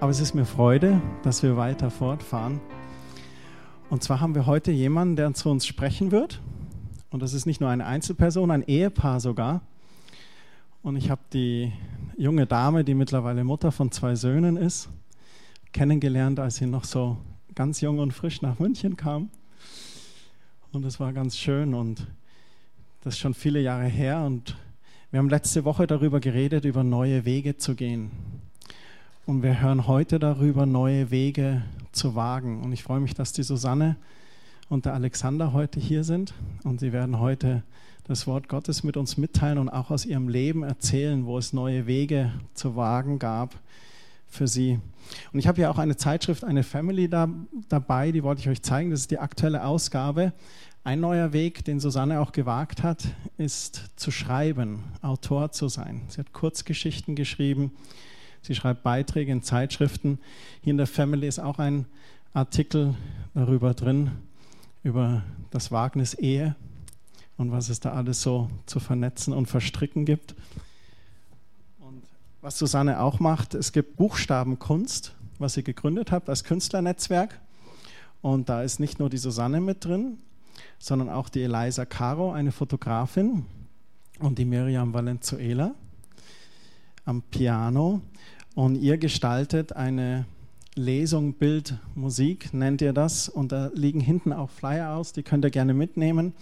Aber 0.00 0.12
es 0.12 0.20
ist 0.20 0.32
mir 0.32 0.44
Freude, 0.44 1.02
dass 1.24 1.42
wir 1.42 1.56
weiter 1.56 1.90
fortfahren. 1.90 2.60
Und 3.90 4.04
zwar 4.04 4.20
haben 4.20 4.36
wir 4.36 4.46
heute 4.46 4.70
jemanden, 4.70 5.16
der 5.16 5.34
zu 5.34 5.50
uns 5.50 5.66
sprechen 5.66 6.12
wird. 6.12 6.40
Und 7.10 7.20
das 7.20 7.32
ist 7.32 7.46
nicht 7.46 7.60
nur 7.60 7.68
eine 7.68 7.84
Einzelperson, 7.84 8.52
ein 8.52 8.62
Ehepaar 8.62 9.18
sogar. 9.18 9.60
Und 10.84 10.94
ich 10.94 11.10
habe 11.10 11.22
die 11.32 11.72
junge 12.16 12.46
Dame, 12.46 12.84
die 12.84 12.94
mittlerweile 12.94 13.42
Mutter 13.42 13.72
von 13.72 13.90
zwei 13.90 14.14
Söhnen 14.14 14.56
ist, 14.56 14.88
kennengelernt, 15.72 16.38
als 16.38 16.56
sie 16.56 16.66
noch 16.66 16.84
so 16.84 17.16
ganz 17.56 17.80
jung 17.80 17.98
und 17.98 18.12
frisch 18.12 18.40
nach 18.40 18.60
München 18.60 18.96
kam. 18.96 19.30
Und 20.70 20.84
es 20.84 21.00
war 21.00 21.12
ganz 21.12 21.36
schön 21.36 21.74
und 21.74 22.06
das 23.02 23.14
ist 23.14 23.18
schon 23.18 23.34
viele 23.34 23.60
Jahre 23.60 23.86
her. 23.86 24.22
Und 24.24 24.56
wir 25.10 25.18
haben 25.18 25.28
letzte 25.28 25.64
Woche 25.64 25.88
darüber 25.88 26.20
geredet, 26.20 26.64
über 26.64 26.84
neue 26.84 27.24
Wege 27.24 27.56
zu 27.56 27.74
gehen. 27.74 28.37
Und 29.28 29.42
wir 29.42 29.60
hören 29.60 29.86
heute 29.86 30.18
darüber, 30.18 30.64
neue 30.64 31.10
Wege 31.10 31.60
zu 31.92 32.14
wagen. 32.14 32.62
Und 32.62 32.72
ich 32.72 32.82
freue 32.82 33.00
mich, 33.00 33.12
dass 33.12 33.34
die 33.34 33.42
Susanne 33.42 33.96
und 34.70 34.86
der 34.86 34.94
Alexander 34.94 35.52
heute 35.52 35.78
hier 35.80 36.02
sind. 36.02 36.32
Und 36.64 36.80
sie 36.80 36.94
werden 36.94 37.20
heute 37.20 37.62
das 38.04 38.26
Wort 38.26 38.48
Gottes 38.48 38.84
mit 38.84 38.96
uns 38.96 39.18
mitteilen 39.18 39.58
und 39.58 39.68
auch 39.68 39.90
aus 39.90 40.06
ihrem 40.06 40.30
Leben 40.30 40.62
erzählen, 40.62 41.26
wo 41.26 41.36
es 41.36 41.52
neue 41.52 41.86
Wege 41.86 42.32
zu 42.54 42.74
wagen 42.74 43.18
gab 43.18 43.54
für 44.28 44.48
sie. 44.48 44.80
Und 45.34 45.38
ich 45.38 45.46
habe 45.46 45.60
ja 45.60 45.70
auch 45.70 45.78
eine 45.78 45.98
Zeitschrift, 45.98 46.42
eine 46.42 46.62
Family 46.62 47.10
da, 47.10 47.28
dabei, 47.68 48.12
die 48.12 48.22
wollte 48.22 48.40
ich 48.40 48.48
euch 48.48 48.62
zeigen. 48.62 48.90
Das 48.90 49.00
ist 49.00 49.10
die 49.10 49.18
aktuelle 49.18 49.62
Ausgabe. 49.62 50.32
Ein 50.84 51.00
neuer 51.00 51.34
Weg, 51.34 51.66
den 51.66 51.80
Susanne 51.80 52.20
auch 52.20 52.32
gewagt 52.32 52.82
hat, 52.82 53.04
ist 53.36 53.90
zu 53.96 54.10
schreiben, 54.10 54.84
Autor 55.02 55.52
zu 55.52 55.68
sein. 55.68 56.00
Sie 56.08 56.18
hat 56.18 56.32
Kurzgeschichten 56.32 57.14
geschrieben, 57.14 57.72
sie 58.48 58.54
schreibt 58.54 58.82
Beiträge 58.82 59.30
in 59.30 59.42
Zeitschriften. 59.42 60.18
Hier 60.62 60.70
in 60.70 60.78
der 60.78 60.86
Family 60.86 61.28
ist 61.28 61.38
auch 61.38 61.58
ein 61.58 61.84
Artikel 62.32 62.94
darüber 63.34 63.74
drin, 63.74 64.10
über 64.82 65.22
das 65.50 65.70
Wagnis 65.70 66.14
Ehe 66.14 66.56
und 67.36 67.52
was 67.52 67.68
es 67.68 67.80
da 67.80 67.92
alles 67.92 68.22
so 68.22 68.48
zu 68.64 68.80
vernetzen 68.80 69.34
und 69.34 69.46
verstricken 69.46 70.06
gibt. 70.06 70.34
Und 71.78 72.02
was 72.40 72.58
Susanne 72.58 73.00
auch 73.00 73.20
macht, 73.20 73.52
es 73.52 73.72
gibt 73.72 73.96
Buchstabenkunst, 73.96 75.14
was 75.38 75.52
sie 75.52 75.62
gegründet 75.62 76.10
hat 76.10 76.30
als 76.30 76.42
Künstlernetzwerk. 76.42 77.38
Und 78.22 78.48
da 78.48 78.62
ist 78.62 78.80
nicht 78.80 78.98
nur 78.98 79.10
die 79.10 79.18
Susanne 79.18 79.60
mit 79.60 79.84
drin, 79.84 80.16
sondern 80.78 81.10
auch 81.10 81.28
die 81.28 81.42
Eliza 81.42 81.84
Caro, 81.84 82.32
eine 82.32 82.50
Fotografin, 82.50 83.44
und 84.20 84.38
die 84.38 84.46
Miriam 84.46 84.94
Valenzuela 84.94 85.74
am 87.04 87.22
Piano. 87.22 88.02
Und 88.58 88.74
ihr 88.74 88.98
gestaltet 88.98 89.76
eine 89.76 90.26
Lesung 90.74 91.34
Bild 91.34 91.78
Musik, 91.94 92.52
nennt 92.52 92.82
ihr 92.82 92.92
das. 92.92 93.28
Und 93.28 93.52
da 93.52 93.70
liegen 93.72 94.00
hinten 94.00 94.32
auch 94.32 94.50
Flyer 94.50 94.96
aus, 94.96 95.12
die 95.12 95.22
könnt 95.22 95.44
ihr 95.44 95.52
gerne 95.52 95.74
mitnehmen. 95.74 96.32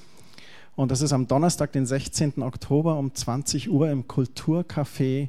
Und 0.77 0.91
das 0.91 1.03
ist 1.03 1.13
am 1.13 1.29
Donnerstag, 1.29 1.73
den 1.73 1.85
16. 1.85 2.43
Oktober 2.43 2.97
um 2.97 3.15
20 3.15 3.69
Uhr 3.69 3.91
im 3.91 4.09
Kulturcafé 4.09 5.29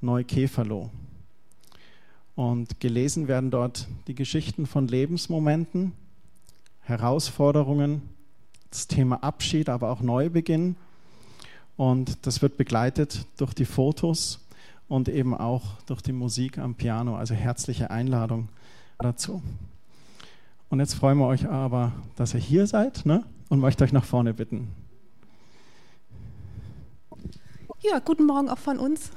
Neukeferloh. 0.00 0.88
Und 2.34 2.80
gelesen 2.80 3.28
werden 3.28 3.50
dort 3.50 3.86
die 4.06 4.14
Geschichten 4.14 4.64
von 4.64 4.88
Lebensmomenten, 4.88 5.92
Herausforderungen, 6.80 8.08
das 8.70 8.88
Thema 8.88 9.16
Abschied, 9.16 9.68
aber 9.68 9.90
auch 9.90 10.00
Neubeginn. 10.00 10.76
Und 11.76 12.24
das 12.26 12.40
wird 12.40 12.56
begleitet 12.56 13.26
durch 13.36 13.52
die 13.52 13.66
Fotos 13.66 14.41
und 14.88 15.08
eben 15.08 15.34
auch 15.34 15.80
durch 15.86 16.02
die 16.02 16.12
Musik 16.12 16.58
am 16.58 16.74
Piano. 16.74 17.16
Also 17.16 17.34
herzliche 17.34 17.90
Einladung 17.90 18.48
dazu. 18.98 19.42
Und 20.68 20.80
jetzt 20.80 20.94
freuen 20.94 21.18
wir 21.18 21.26
euch 21.26 21.48
aber, 21.48 21.92
dass 22.16 22.34
ihr 22.34 22.40
hier 22.40 22.66
seid 22.66 23.04
ne? 23.04 23.24
und 23.48 23.60
möchte 23.60 23.84
euch 23.84 23.92
nach 23.92 24.04
vorne 24.04 24.34
bitten. 24.34 24.68
Ja, 27.80 27.98
guten 27.98 28.24
Morgen 28.24 28.48
auch 28.48 28.58
von 28.58 28.78
uns. 28.78 29.10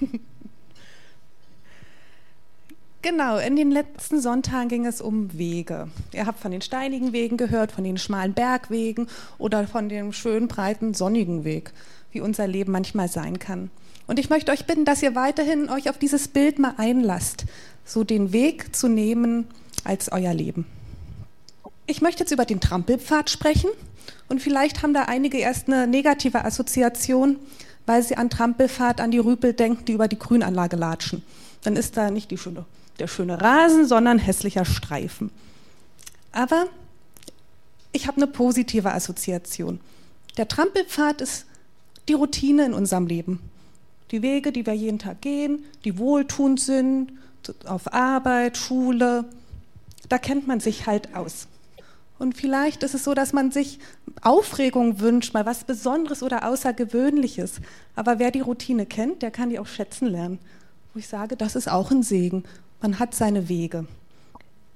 Genau, 3.02 3.38
in 3.38 3.56
den 3.56 3.70
letzten 3.70 4.20
Sonntagen 4.20 4.68
ging 4.68 4.84
es 4.84 5.00
um 5.00 5.32
Wege. 5.38 5.88
Ihr 6.12 6.26
habt 6.26 6.38
von 6.38 6.50
den 6.50 6.60
steinigen 6.60 7.14
Wegen 7.14 7.38
gehört, 7.38 7.72
von 7.72 7.82
den 7.82 7.96
schmalen 7.96 8.34
Bergwegen 8.34 9.06
oder 9.38 9.66
von 9.66 9.88
dem 9.88 10.12
schönen, 10.12 10.48
breiten, 10.48 10.92
sonnigen 10.92 11.42
Weg, 11.44 11.72
wie 12.12 12.20
unser 12.20 12.46
Leben 12.46 12.72
manchmal 12.72 13.08
sein 13.08 13.38
kann. 13.38 13.70
Und 14.06 14.18
ich 14.18 14.30
möchte 14.30 14.52
euch 14.52 14.66
bitten, 14.66 14.84
dass 14.84 15.02
ihr 15.02 15.14
weiterhin 15.14 15.68
euch 15.68 15.88
auf 15.88 15.98
dieses 15.98 16.28
Bild 16.28 16.58
mal 16.58 16.74
einlasst, 16.76 17.44
so 17.84 18.04
den 18.04 18.32
Weg 18.32 18.74
zu 18.74 18.88
nehmen 18.88 19.46
als 19.84 20.10
euer 20.10 20.34
Leben. 20.34 20.66
Ich 21.86 22.00
möchte 22.00 22.24
jetzt 22.24 22.32
über 22.32 22.44
den 22.44 22.60
Trampelpfad 22.60 23.30
sprechen 23.30 23.70
und 24.28 24.40
vielleicht 24.40 24.82
haben 24.82 24.94
da 24.94 25.02
einige 25.02 25.38
erst 25.38 25.68
eine 25.68 25.86
negative 25.86 26.44
Assoziation, 26.44 27.36
weil 27.86 28.02
sie 28.02 28.16
an 28.16 28.30
Trampelpfad, 28.30 29.00
an 29.00 29.10
die 29.10 29.18
Rüpel 29.18 29.52
denken, 29.52 29.84
die 29.84 29.92
über 29.92 30.08
die 30.08 30.18
Grünanlage 30.18 30.76
latschen. 30.76 31.22
Dann 31.62 31.76
ist 31.76 31.96
da 31.96 32.10
nicht 32.10 32.36
schöne 32.38 32.64
der 33.00 33.08
schöne 33.08 33.40
Rasen, 33.40 33.86
sondern 33.86 34.18
hässlicher 34.18 34.64
Streifen. 34.64 35.30
Aber 36.32 36.66
ich 37.92 38.06
habe 38.06 38.18
eine 38.18 38.26
positive 38.28 38.92
Assoziation. 38.92 39.80
Der 40.36 40.46
Trampelpfad 40.46 41.20
ist 41.22 41.46
die 42.10 42.14
Routine 42.14 42.66
in 42.66 42.74
unserem 42.74 43.06
Leben. 43.06 43.38
Die 44.10 44.20
Wege, 44.20 44.50
die 44.50 44.66
wir 44.66 44.72
jeden 44.72 44.98
Tag 44.98 45.20
gehen, 45.20 45.64
die 45.84 45.96
wohltuend 45.96 46.58
sind, 46.58 47.12
auf 47.64 47.94
Arbeit, 47.94 48.56
Schule, 48.56 49.26
da 50.08 50.18
kennt 50.18 50.48
man 50.48 50.58
sich 50.58 50.88
halt 50.88 51.14
aus. 51.14 51.46
Und 52.18 52.36
vielleicht 52.36 52.82
ist 52.82 52.94
es 52.94 53.04
so, 53.04 53.14
dass 53.14 53.32
man 53.32 53.52
sich 53.52 53.78
Aufregung 54.22 54.98
wünscht, 54.98 55.32
mal 55.34 55.46
was 55.46 55.62
Besonderes 55.62 56.24
oder 56.24 56.48
Außergewöhnliches. 56.48 57.60
Aber 57.94 58.18
wer 58.18 58.32
die 58.32 58.40
Routine 58.40 58.86
kennt, 58.86 59.22
der 59.22 59.30
kann 59.30 59.50
die 59.50 59.60
auch 59.60 59.68
schätzen 59.68 60.08
lernen. 60.08 60.40
Wo 60.92 60.98
ich 60.98 61.06
sage, 61.06 61.36
das 61.36 61.54
ist 61.54 61.70
auch 61.70 61.92
ein 61.92 62.02
Segen. 62.02 62.42
Man 62.82 62.98
hat 62.98 63.14
seine 63.14 63.48
Wege. 63.48 63.86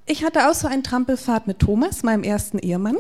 Ich 0.07 0.25
hatte 0.25 0.49
auch 0.49 0.55
so 0.55 0.69
einen 0.69 0.85
Trampelfahrt 0.85 1.49
mit 1.49 1.59
Thomas, 1.59 2.05
meinem 2.05 2.23
ersten 2.23 2.61
Ehemann. 2.61 2.99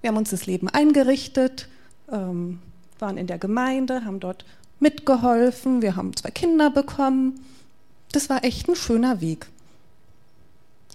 Wir 0.00 0.08
haben 0.08 0.16
uns 0.16 0.30
das 0.30 0.46
Leben 0.46 0.68
eingerichtet, 0.68 1.68
ähm, 2.12 2.60
waren 3.00 3.18
in 3.18 3.26
der 3.26 3.38
Gemeinde, 3.38 4.04
haben 4.04 4.20
dort 4.20 4.44
mitgeholfen, 4.80 5.82
wir 5.82 5.96
haben 5.96 6.14
zwei 6.16 6.30
Kinder 6.30 6.70
bekommen. 6.70 7.44
Das 8.12 8.28
war 8.28 8.44
echt 8.44 8.68
ein 8.68 8.76
schöner 8.76 9.20
Weg. 9.20 9.46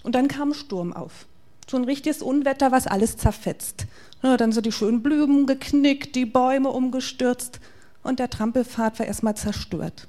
Und 0.04 0.16
dann 0.16 0.28
kam 0.28 0.54
Sturm 0.54 0.94
auf. 0.94 1.26
So 1.70 1.78
ein 1.78 1.84
richtiges 1.84 2.22
Unwetter, 2.22 2.72
was 2.72 2.88
alles 2.88 3.18
zerfetzt. 3.18 3.86
Ja, 4.24 4.38
dann 4.38 4.52
so 4.52 4.62
die 4.62 4.72
schönen 4.72 5.02
Blumen 5.02 5.46
geknickt, 5.46 6.16
die 6.16 6.26
Bäume 6.26 6.70
umgestürzt 6.70 7.60
und 8.04 8.20
der 8.20 8.30
Trampelpfad 8.30 9.00
war 9.00 9.06
erstmal 9.06 9.36
zerstört. 9.36 10.08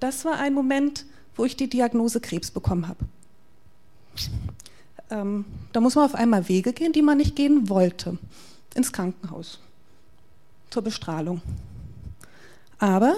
Das 0.00 0.24
war 0.24 0.38
ein 0.38 0.54
Moment, 0.54 1.04
wo 1.36 1.44
ich 1.44 1.56
die 1.56 1.68
Diagnose 1.68 2.20
Krebs 2.20 2.50
bekommen 2.50 2.88
habe. 2.88 3.04
Ähm, 5.10 5.44
da 5.72 5.80
muss 5.80 5.94
man 5.94 6.04
auf 6.04 6.14
einmal 6.14 6.48
Wege 6.48 6.72
gehen, 6.72 6.92
die 6.92 7.02
man 7.02 7.18
nicht 7.18 7.36
gehen 7.36 7.68
wollte, 7.68 8.18
ins 8.74 8.92
Krankenhaus, 8.92 9.60
zur 10.70 10.82
Bestrahlung. 10.82 11.40
Aber, 12.78 13.16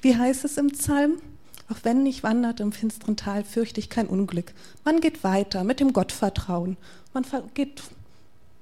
wie 0.00 0.16
heißt 0.16 0.44
es 0.44 0.56
im 0.56 0.68
Psalm? 0.68 1.20
Auch 1.70 1.78
wenn 1.82 2.06
ich 2.06 2.22
wandert 2.22 2.60
im 2.60 2.72
finsteren 2.72 3.16
Tal, 3.16 3.44
fürchte 3.44 3.80
ich 3.80 3.90
kein 3.90 4.06
Unglück. 4.06 4.54
Man 4.84 5.00
geht 5.00 5.22
weiter 5.22 5.64
mit 5.64 5.80
dem 5.80 5.92
Gottvertrauen. 5.92 6.76
Man 7.12 7.26
geht, 7.54 7.82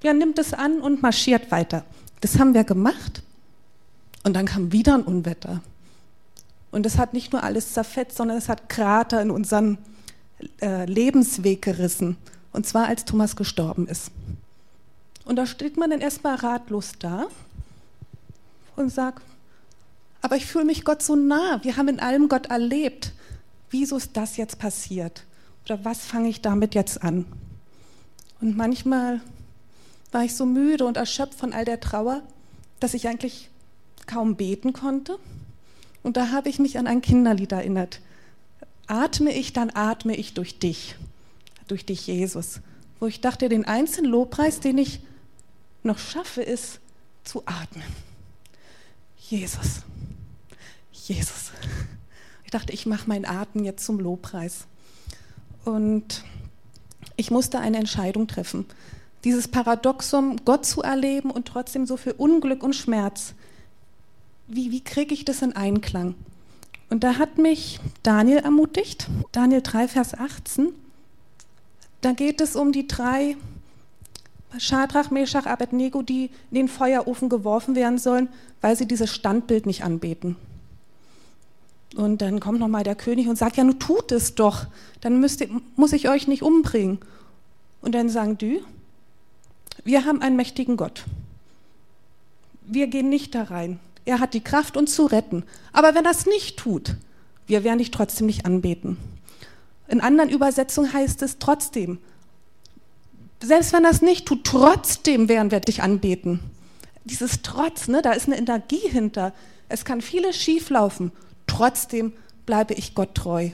ja, 0.02 0.12
nimmt 0.12 0.38
es 0.38 0.52
an 0.54 0.80
und 0.80 1.03
marschiert 1.03 1.50
weiter. 1.50 1.84
Das 2.20 2.38
haben 2.38 2.54
wir 2.54 2.64
gemacht. 2.64 3.22
Und 4.24 4.34
dann 4.34 4.47
kam 4.47 4.72
wieder 4.72 4.94
ein 4.94 5.02
Unwetter. 5.02 5.62
Und 6.72 6.84
es 6.84 6.98
hat 6.98 7.12
nicht 7.12 7.32
nur 7.32 7.44
alles 7.44 7.74
zerfetzt, 7.74 8.16
sondern 8.16 8.38
es 8.38 8.48
hat 8.48 8.68
Krater 8.68 9.22
in 9.22 9.30
unseren 9.30 9.78
äh, 10.60 10.84
Lebensweg 10.86 11.62
gerissen. 11.62 12.16
Und 12.52 12.66
zwar 12.66 12.86
als 12.86 13.04
Thomas 13.04 13.36
gestorben 13.36 13.86
ist. 13.86 14.10
Und 15.24 15.36
da 15.36 15.47
steht 15.47 15.76
man 15.76 15.91
dann 15.91 16.00
erstmal 16.00 16.36
ratlos 16.36 16.92
da 16.98 17.26
und 18.76 18.90
sagt, 18.90 19.22
aber 20.22 20.36
ich 20.36 20.46
fühle 20.46 20.64
mich 20.64 20.84
Gott 20.84 21.02
so 21.02 21.14
nah. 21.14 21.62
Wir 21.62 21.76
haben 21.76 21.88
in 21.88 22.00
allem 22.00 22.28
Gott 22.28 22.46
erlebt. 22.46 23.12
Wieso 23.70 23.96
ist 23.96 24.16
das 24.16 24.36
jetzt 24.36 24.58
passiert? 24.58 25.24
Oder 25.64 25.84
was 25.84 26.04
fange 26.04 26.28
ich 26.28 26.40
damit 26.40 26.74
jetzt 26.74 27.02
an? 27.02 27.26
Und 28.40 28.56
manchmal 28.56 29.20
war 30.12 30.24
ich 30.24 30.34
so 30.34 30.46
müde 30.46 30.84
und 30.84 30.96
erschöpft 30.96 31.38
von 31.38 31.52
all 31.52 31.64
der 31.64 31.80
Trauer, 31.80 32.22
dass 32.80 32.94
ich 32.94 33.08
eigentlich 33.08 33.50
kaum 34.06 34.36
beten 34.36 34.72
konnte 34.72 35.18
und 36.06 36.16
da 36.16 36.30
habe 36.30 36.48
ich 36.48 36.60
mich 36.60 36.78
an 36.78 36.86
ein 36.86 37.02
Kinderlied 37.02 37.50
erinnert. 37.50 38.00
Atme 38.86 39.32
ich, 39.32 39.52
dann 39.52 39.72
atme 39.74 40.14
ich 40.14 40.34
durch 40.34 40.60
dich, 40.60 40.94
durch 41.66 41.84
dich, 41.84 42.06
Jesus. 42.06 42.60
Wo 43.00 43.08
ich 43.08 43.20
dachte, 43.20 43.48
den 43.48 43.64
einzigen 43.64 44.06
Lobpreis, 44.06 44.60
den 44.60 44.78
ich 44.78 45.00
noch 45.82 45.98
schaffe, 45.98 46.42
ist 46.42 46.78
zu 47.24 47.42
atmen. 47.44 47.82
Jesus, 49.28 49.82
Jesus. 50.92 51.50
Ich 52.44 52.52
dachte, 52.52 52.72
ich 52.72 52.86
mache 52.86 53.08
meinen 53.08 53.24
Atem 53.24 53.64
jetzt 53.64 53.84
zum 53.84 53.98
Lobpreis. 53.98 54.66
Und 55.64 56.22
ich 57.16 57.32
musste 57.32 57.58
eine 57.58 57.78
Entscheidung 57.78 58.28
treffen. 58.28 58.66
Dieses 59.24 59.48
Paradoxum, 59.48 60.44
Gott 60.44 60.64
zu 60.64 60.82
erleben 60.82 61.32
und 61.32 61.48
trotzdem 61.48 61.86
so 61.86 61.96
viel 61.96 62.12
Unglück 62.12 62.62
und 62.62 62.76
Schmerz. 62.76 63.34
Wie, 64.46 64.70
wie 64.70 64.82
kriege 64.82 65.12
ich 65.12 65.24
das 65.24 65.42
in 65.42 65.54
Einklang? 65.56 66.14
Und 66.88 67.02
da 67.02 67.18
hat 67.18 67.36
mich 67.36 67.80
Daniel 68.04 68.38
ermutigt, 68.38 69.08
Daniel 69.32 69.62
3, 69.62 69.88
Vers 69.88 70.14
18. 70.14 70.68
Da 72.00 72.12
geht 72.12 72.40
es 72.40 72.54
um 72.54 72.70
die 72.70 72.86
drei 72.86 73.36
Schadrach, 74.58 75.10
Meshach, 75.10 75.47
Abednego, 75.47 76.03
die 76.03 76.30
in 76.50 76.54
den 76.54 76.68
Feuerofen 76.68 77.28
geworfen 77.28 77.74
werden 77.74 77.98
sollen, 77.98 78.28
weil 78.60 78.76
sie 78.76 78.86
dieses 78.86 79.12
Standbild 79.12 79.66
nicht 79.66 79.84
anbeten. 79.84 80.36
Und 81.94 82.20
dann 82.20 82.41
kommt 82.41 82.60
nochmal 82.60 82.82
der 82.82 82.94
König 82.94 83.28
und 83.28 83.36
sagt, 83.36 83.56
ja, 83.56 83.64
nun 83.64 83.78
tut 83.78 84.12
es 84.12 84.34
doch, 84.34 84.66
dann 85.00 85.20
müsst 85.20 85.41
ihr, 85.41 85.48
muss 85.76 85.92
ich 85.92 86.08
euch 86.08 86.28
nicht 86.28 86.42
umbringen. 86.42 86.98
Und 87.80 87.94
dann 87.94 88.08
sagen 88.08 88.36
die, 88.36 88.62
wir 89.84 90.04
haben 90.04 90.20
einen 90.20 90.36
mächtigen 90.36 90.76
Gott. 90.76 91.04
Wir 92.66 92.88
gehen 92.88 93.09
nicht 93.09 93.34
da 93.34 93.44
rein. 93.44 93.78
Er 94.04 94.20
hat 94.20 94.34
die 94.34 94.42
Kraft, 94.42 94.76
uns 94.76 94.94
zu 94.94 95.06
retten. 95.06 95.44
Aber 95.72 95.94
wenn 95.94 96.04
er 96.04 96.10
es 96.10 96.26
nicht 96.26 96.59
tut, 96.59 96.97
wir 97.47 97.64
werden 97.64 97.78
dich 97.78 97.92
trotzdem 97.92 98.26
nicht 98.26 98.44
anbeten. 98.44 98.97
In 99.88 100.00
anderen 100.00 100.30
Übersetzungen 100.30 100.92
heißt 100.92 101.22
es 101.22 101.38
trotzdem, 101.38 101.98
selbst 103.42 103.72
wenn 103.72 103.84
es 103.84 104.03
nicht 104.03 104.27
tut, 104.27 104.44
trotzdem 104.44 105.28
werden 105.28 105.50
wir 105.50 105.60
dich 105.60 105.83
anbeten. 105.83 106.41
Dieses 107.04 107.42
Trotz, 107.42 107.88
ne, 107.88 108.03
da 108.03 108.12
ist 108.12 108.27
eine 108.27 108.38
Energie 108.38 108.88
hinter. 108.88 109.33
Es 109.68 109.84
kann 109.84 110.00
vieles 110.00 110.36
schieflaufen. 110.36 111.12
Trotzdem 111.47 112.12
bleibe 112.47 112.74
ich 112.74 112.94
Gott 112.94 113.15
treu. 113.15 113.50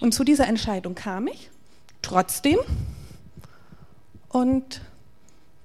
Und 0.00 0.12
zu 0.12 0.24
dieser 0.24 0.48
Entscheidung 0.48 0.94
kam 0.94 1.28
ich. 1.28 1.50
Trotzdem. 2.00 2.58
Und 4.28 4.80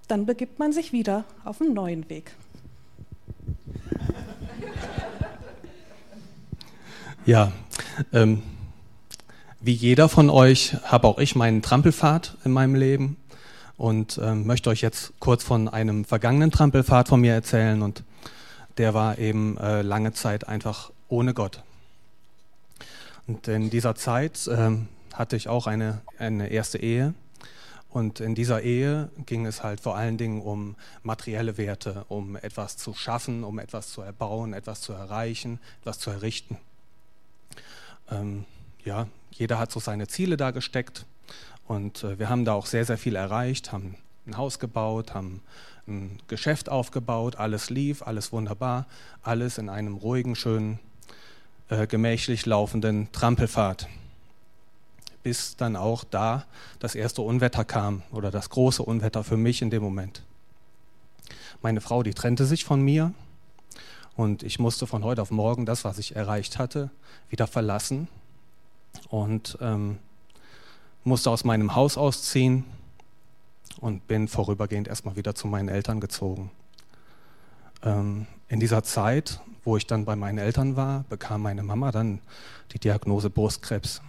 dann 0.07 0.25
begibt 0.25 0.59
man 0.59 0.73
sich 0.73 0.91
wieder 0.91 1.23
auf 1.43 1.61
einen 1.61 1.73
neuen 1.73 2.09
Weg. 2.09 2.31
Ja, 7.25 7.51
ähm, 8.13 8.41
wie 9.59 9.73
jeder 9.73 10.07
von 10.07 10.29
euch 10.29 10.77
habe 10.83 11.07
auch 11.09 11.17
ich 11.17 11.35
meinen 11.35 11.61
Trampelpfad 11.61 12.37
in 12.45 12.53
meinem 12.53 12.73
Leben 12.73 13.17
und 13.77 14.19
ähm, 14.21 14.45
möchte 14.45 14.69
euch 14.69 14.81
jetzt 14.81 15.13
kurz 15.19 15.43
von 15.43 15.67
einem 15.67 16.03
vergangenen 16.03 16.51
Trampelpfad 16.51 17.07
von 17.07 17.21
mir 17.21 17.33
erzählen 17.33 17.81
und 17.81 18.03
der 18.77 18.93
war 18.93 19.17
eben 19.17 19.57
äh, 19.57 19.81
lange 19.81 20.13
Zeit 20.13 20.47
einfach 20.47 20.91
ohne 21.07 21.33
Gott. 21.33 21.63
Und 23.27 23.47
in 23.47 23.69
dieser 23.69 23.95
Zeit 23.95 24.49
ähm, 24.51 24.87
hatte 25.13 25.35
ich 25.35 25.47
auch 25.47 25.67
eine, 25.67 26.01
eine 26.17 26.49
erste 26.49 26.79
Ehe 26.79 27.13
und 27.89 28.19
in 28.19 28.35
dieser 28.35 28.61
Ehe 28.61 29.09
ging 29.25 29.45
es 29.45 29.63
halt 29.63 29.79
vor 29.79 29.95
allen 29.95 30.17
Dingen 30.17 30.41
um 30.41 30.75
materielle 31.03 31.57
Werte, 31.57 32.05
um 32.09 32.35
etwas 32.35 32.77
zu 32.77 32.93
schaffen, 32.93 33.43
um 33.43 33.59
etwas 33.59 33.91
zu 33.91 34.01
erbauen, 34.01 34.53
etwas 34.53 34.81
zu 34.81 34.93
erreichen, 34.93 35.59
etwas 35.81 35.99
zu 35.99 36.09
errichten. 36.09 36.57
Ähm, 38.09 38.45
ja, 38.83 39.07
jeder 39.31 39.59
hat 39.59 39.71
so 39.71 39.79
seine 39.79 40.07
Ziele 40.07 40.37
da 40.37 40.51
gesteckt 40.51 41.05
und 41.67 42.03
äh, 42.03 42.17
wir 42.17 42.29
haben 42.29 42.45
da 42.45 42.53
auch 42.53 42.65
sehr, 42.65 42.85
sehr 42.85 42.97
viel 42.97 43.15
erreicht, 43.15 43.71
haben 43.71 43.95
ein 44.25 44.37
Haus 44.37 44.59
gebaut, 44.59 45.13
haben 45.13 45.41
ein 45.87 46.19
Geschäft 46.27 46.69
aufgebaut, 46.69 47.37
alles 47.37 47.69
lief, 47.69 48.01
alles 48.01 48.31
wunderbar, 48.31 48.87
alles 49.21 49.57
in 49.57 49.69
einem 49.69 49.95
ruhigen, 49.95 50.35
schönen, 50.35 50.79
äh, 51.69 51.87
gemächlich 51.87 52.45
laufenden 52.45 53.11
Trampelpfad. 53.11 53.87
Bis 55.23 55.57
dann 55.57 55.75
auch 55.75 56.03
da 56.03 56.45
das 56.79 56.95
erste 56.95 57.21
Unwetter 57.21 57.65
kam 57.65 58.03
oder 58.11 58.31
das 58.31 58.49
große 58.49 58.83
Unwetter 58.83 59.23
für 59.23 59.37
mich 59.37 59.61
in 59.61 59.69
dem 59.69 59.83
Moment. 59.83 60.23
Meine 61.61 61.81
Frau, 61.81 62.03
die 62.03 62.13
trennte 62.13 62.45
sich 62.45 62.63
von 62.63 62.81
mir 62.81 63.13
und 64.15 64.43
ich 64.43 64.59
musste 64.59 64.87
von 64.87 65.03
heute 65.03 65.21
auf 65.21 65.31
morgen 65.31 65.65
das, 65.65 65.83
was 65.83 65.97
ich 65.97 66.15
erreicht 66.15 66.59
hatte, 66.59 66.91
wieder 67.29 67.47
verlassen 67.47 68.07
und 69.09 69.57
ähm, 69.59 69.99
musste 71.07 71.31
aus 71.31 71.43
meinem 71.43 71.73
Haus 71.73 71.97
ausziehen 71.97 72.65
und 73.79 74.07
bin 74.07 74.27
vorübergehend 74.27 74.87
erstmal 74.87 75.15
wieder 75.15 75.35
zu 75.35 75.47
meinen 75.47 75.69
Eltern 75.69 75.99
gezogen. 75.99 76.51
Ähm, 77.83 78.27
in 78.49 78.59
dieser 78.59 78.83
Zeit, 78.83 79.39
wo 79.63 79.77
ich 79.77 79.87
dann 79.87 80.05
bei 80.05 80.15
meinen 80.15 80.37
Eltern 80.37 80.75
war, 80.75 81.05
bekam 81.09 81.41
meine 81.41 81.63
Mama 81.63 81.91
dann 81.91 82.19
die 82.73 82.79
Diagnose 82.79 83.29
Brustkrebs. 83.29 84.01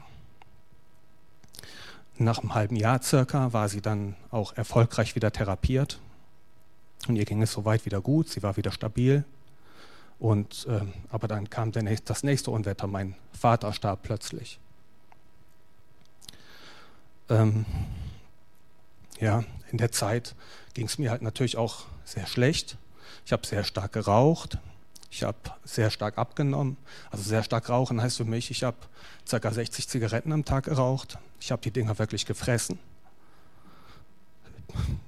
Nach 2.18 2.38
einem 2.38 2.54
halben 2.54 2.76
Jahr 2.76 3.00
circa 3.02 3.52
war 3.52 3.68
sie 3.68 3.80
dann 3.80 4.16
auch 4.30 4.56
erfolgreich 4.56 5.14
wieder 5.14 5.32
therapiert 5.32 6.00
und 7.06 7.14
ihr 7.16 7.24
ging 7.24 7.42
es 7.42 7.52
soweit 7.52 7.86
wieder 7.86 8.00
gut, 8.00 8.28
sie 8.28 8.42
war 8.42 8.56
wieder 8.56 8.72
stabil. 8.72 9.24
Und, 10.18 10.66
äh, 10.68 10.80
aber 11.10 11.28
dann 11.28 11.48
kam 11.48 11.70
nächste, 11.70 12.06
das 12.06 12.24
nächste 12.24 12.50
Unwetter, 12.50 12.88
mein 12.88 13.14
Vater 13.32 13.72
starb 13.72 14.02
plötzlich. 14.02 14.58
Ähm, 17.28 17.66
ja, 19.20 19.44
in 19.70 19.78
der 19.78 19.92
Zeit 19.92 20.34
ging 20.74 20.86
es 20.86 20.98
mir 20.98 21.10
halt 21.10 21.22
natürlich 21.22 21.56
auch 21.56 21.84
sehr 22.04 22.26
schlecht. 22.26 22.78
Ich 23.26 23.32
habe 23.32 23.46
sehr 23.46 23.64
stark 23.64 23.92
geraucht. 23.92 24.58
Ich 25.10 25.22
habe 25.22 25.38
sehr 25.64 25.90
stark 25.90 26.18
abgenommen. 26.18 26.76
Also 27.10 27.24
sehr 27.24 27.42
stark 27.42 27.68
rauchen 27.68 28.00
heißt 28.00 28.18
für 28.18 28.24
mich, 28.24 28.50
ich 28.50 28.62
habe 28.62 28.76
ca. 29.28 29.50
60 29.50 29.88
Zigaretten 29.88 30.32
am 30.32 30.44
Tag 30.44 30.64
geraucht. 30.64 31.18
Ich 31.40 31.50
habe 31.50 31.62
die 31.62 31.70
Dinger 31.70 31.98
wirklich 31.98 32.26
gefressen. 32.26 32.78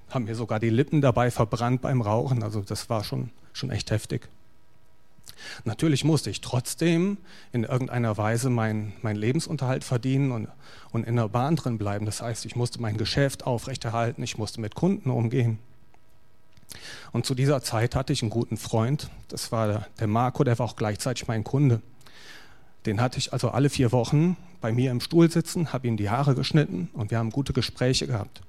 Haben 0.09 0.25
mir 0.25 0.35
sogar 0.35 0.59
die 0.59 0.71
Lippen 0.71 1.01
dabei 1.01 1.31
verbrannt 1.31 1.83
beim 1.83 2.01
Rauchen. 2.01 2.43
Also 2.43 2.63
das 2.63 2.89
war 2.89 3.05
schon, 3.05 3.31
schon 3.53 3.71
echt 3.71 3.91
heftig. 3.91 4.29
Natürlich 5.65 6.05
musste 6.05 6.31
ich 6.31 6.41
trotzdem 6.41 7.19
in 7.53 7.65
irgendeiner 7.65 8.17
Weise 8.17 8.51
meinen 8.51 8.93
mein 9.03 9.17
Lebensunterhalt 9.17 9.85
verdienen 9.85 10.33
und, 10.33 10.49
und 10.93 11.07
in 11.07 11.17
der 11.17 11.29
Bahn 11.29 11.57
drin 11.57 11.79
bleiben. 11.79 12.07
Das 12.07 12.23
heißt, 12.23 12.45
ich 12.45 12.57
musste 12.57 12.81
mein 12.81 12.97
Geschäft 12.97 13.47
aufrechterhalten, 13.47 14.23
ich 14.23 14.39
musste 14.39 14.61
mit 14.61 14.75
Kunden 14.75 15.11
umgehen. 15.11 15.59
Und 17.13 17.27
zu 17.27 17.35
dieser 17.35 17.63
Zeit 17.63 17.97
hatte 17.97 18.13
ich 18.13 18.23
einen 18.23 18.31
guten 18.31 18.57
Freund, 18.57 19.11
das 19.29 19.51
war 19.51 19.87
der, 19.99 20.07
Marco, 20.07 20.45
der 20.45 20.59
war 20.59 20.67
auch 20.67 20.77
gleichzeitig 20.77 21.27
mein 21.27 21.45
Kunde. 21.45 21.83
Den 22.87 23.01
hatte 23.01 23.19
ich 23.19 23.33
also 23.33 23.51
alle 23.51 23.69
vier 23.69 23.93
Wochen 23.93 24.37
bei 24.61 24.73
mir 24.73 24.91
im 24.91 25.01
Stuhl 25.01 25.31
sitzen, 25.31 25.73
habe 25.73 25.89
ihm 25.89 25.97
die 25.97 26.11
Haare 26.11 26.35
geschnitten 26.35 26.89
und 26.93 27.11
wir 27.11 27.19
haben 27.19 27.31
gute 27.31 27.53
Gespräche 27.53 28.07
gehabt. 28.07 28.41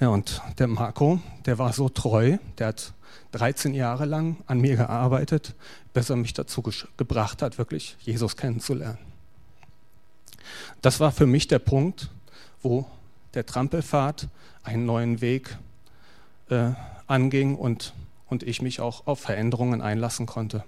Ja, 0.00 0.08
und 0.08 0.40
der 0.58 0.68
Marco, 0.68 1.20
der 1.44 1.58
war 1.58 1.72
so 1.72 1.88
treu, 1.88 2.38
der 2.58 2.68
hat 2.68 2.92
13 3.32 3.74
Jahre 3.74 4.04
lang 4.04 4.38
an 4.46 4.60
mir 4.60 4.76
gearbeitet, 4.76 5.54
bis 5.92 6.10
er 6.10 6.16
mich 6.16 6.32
dazu 6.32 6.62
gebracht 6.96 7.42
hat, 7.42 7.58
wirklich 7.58 7.96
Jesus 8.00 8.36
kennenzulernen. 8.36 8.98
Das 10.80 11.00
war 11.00 11.12
für 11.12 11.26
mich 11.26 11.48
der 11.48 11.58
Punkt, 11.58 12.10
wo 12.62 12.86
der 13.34 13.44
Trampelpfad 13.44 14.28
einen 14.62 14.86
neuen 14.86 15.20
Weg 15.20 15.58
äh, 16.48 16.70
anging 17.06 17.56
und, 17.56 17.94
und 18.28 18.42
ich 18.42 18.62
mich 18.62 18.80
auch 18.80 19.06
auf 19.06 19.20
Veränderungen 19.20 19.82
einlassen 19.82 20.26
konnte. 20.26 20.64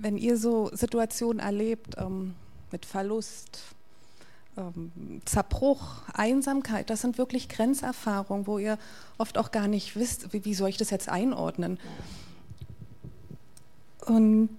Wenn 0.00 0.16
ihr 0.16 0.36
so 0.36 0.70
Situationen 0.72 1.38
erlebt 1.38 1.94
ähm, 1.96 2.34
mit 2.70 2.86
Verlust, 2.86 3.62
ähm, 4.56 5.20
Zerbruch, 5.24 6.02
Einsamkeit, 6.12 6.90
das 6.90 7.00
sind 7.00 7.18
wirklich 7.18 7.48
Grenzerfahrungen, 7.48 8.46
wo 8.46 8.58
ihr 8.58 8.78
oft 9.18 9.38
auch 9.38 9.50
gar 9.50 9.68
nicht 9.68 9.96
wisst, 9.96 10.32
wie, 10.32 10.44
wie 10.44 10.54
soll 10.54 10.68
ich 10.68 10.76
das 10.76 10.90
jetzt 10.90 11.08
einordnen. 11.08 11.78
Und 14.06 14.50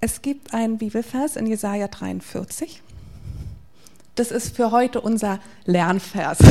es 0.00 0.22
gibt 0.22 0.52
einen 0.52 0.78
Bibelvers 0.78 1.36
in 1.36 1.46
Jesaja 1.46 1.88
43. 1.88 2.82
Das 4.16 4.30
ist 4.30 4.56
für 4.56 4.70
heute 4.70 5.00
unser 5.00 5.38
Lernvers. 5.64 6.38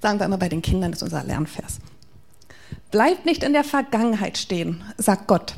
Das 0.00 0.10
sagen 0.10 0.20
wir 0.20 0.26
immer 0.26 0.38
bei 0.38 0.48
den 0.48 0.62
Kindern, 0.62 0.92
das 0.92 1.02
ist 1.02 1.12
unser 1.12 1.24
Lernvers. 1.24 1.80
Bleibt 2.90 3.26
nicht 3.26 3.42
in 3.42 3.52
der 3.52 3.64
Vergangenheit 3.64 4.38
stehen, 4.38 4.82
sagt 4.96 5.26
Gott. 5.26 5.56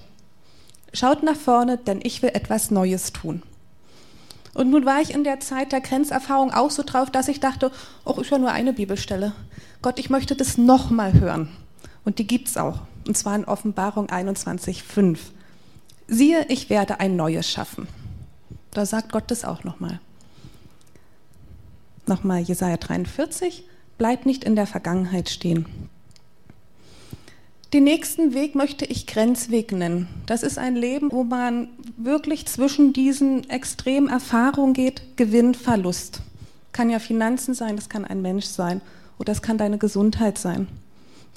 Schaut 0.92 1.22
nach 1.22 1.36
vorne, 1.36 1.76
denn 1.76 2.00
ich 2.02 2.22
will 2.22 2.30
etwas 2.30 2.70
Neues 2.70 3.12
tun. 3.12 3.42
Und 4.54 4.70
nun 4.70 4.84
war 4.84 5.00
ich 5.00 5.14
in 5.14 5.24
der 5.24 5.40
Zeit 5.40 5.72
der 5.72 5.80
Grenzerfahrung 5.80 6.52
auch 6.52 6.70
so 6.70 6.82
drauf, 6.84 7.10
dass 7.10 7.28
ich 7.28 7.40
dachte, 7.40 7.70
oh, 8.04 8.18
ich 8.20 8.30
höre 8.30 8.38
nur 8.38 8.50
eine 8.50 8.72
Bibelstelle. 8.72 9.32
Gott, 9.82 9.98
ich 9.98 10.10
möchte 10.10 10.34
das 10.34 10.58
nochmal 10.58 11.12
hören. 11.14 11.48
Und 12.04 12.18
die 12.18 12.26
gibt 12.26 12.48
es 12.48 12.56
auch. 12.56 12.80
Und 13.06 13.16
zwar 13.16 13.36
in 13.36 13.44
Offenbarung 13.44 14.08
21,5. 14.08 15.18
Siehe, 16.08 16.46
ich 16.48 16.68
werde 16.68 17.00
ein 17.00 17.16
neues 17.16 17.48
schaffen. 17.48 17.86
Da 18.72 18.84
sagt 18.86 19.12
Gott 19.12 19.30
das 19.30 19.44
auch 19.44 19.64
nochmal. 19.64 20.00
Nochmal 22.06 22.40
Jesaja 22.40 22.76
43. 22.76 23.64
Bleibt 23.98 24.26
nicht 24.26 24.44
in 24.44 24.56
der 24.56 24.66
Vergangenheit 24.66 25.30
stehen. 25.30 25.66
Den 27.72 27.84
nächsten 27.84 28.34
Weg 28.34 28.56
möchte 28.56 28.84
ich 28.84 29.06
Grenzweg 29.06 29.70
nennen. 29.70 30.08
Das 30.26 30.42
ist 30.42 30.58
ein 30.58 30.74
Leben, 30.74 31.12
wo 31.12 31.22
man 31.22 31.68
wirklich 31.96 32.46
zwischen 32.46 32.92
diesen 32.92 33.48
extremen 33.48 34.08
Erfahrungen 34.08 34.74
geht, 34.74 35.16
Gewinn, 35.16 35.54
Verlust. 35.54 36.20
Kann 36.72 36.90
ja 36.90 36.98
Finanzen 36.98 37.54
sein, 37.54 37.76
das 37.76 37.88
kann 37.88 38.04
ein 38.04 38.22
Mensch 38.22 38.46
sein 38.46 38.80
oder 39.18 39.26
das 39.26 39.40
kann 39.40 39.56
deine 39.56 39.78
Gesundheit 39.78 40.36
sein. 40.36 40.66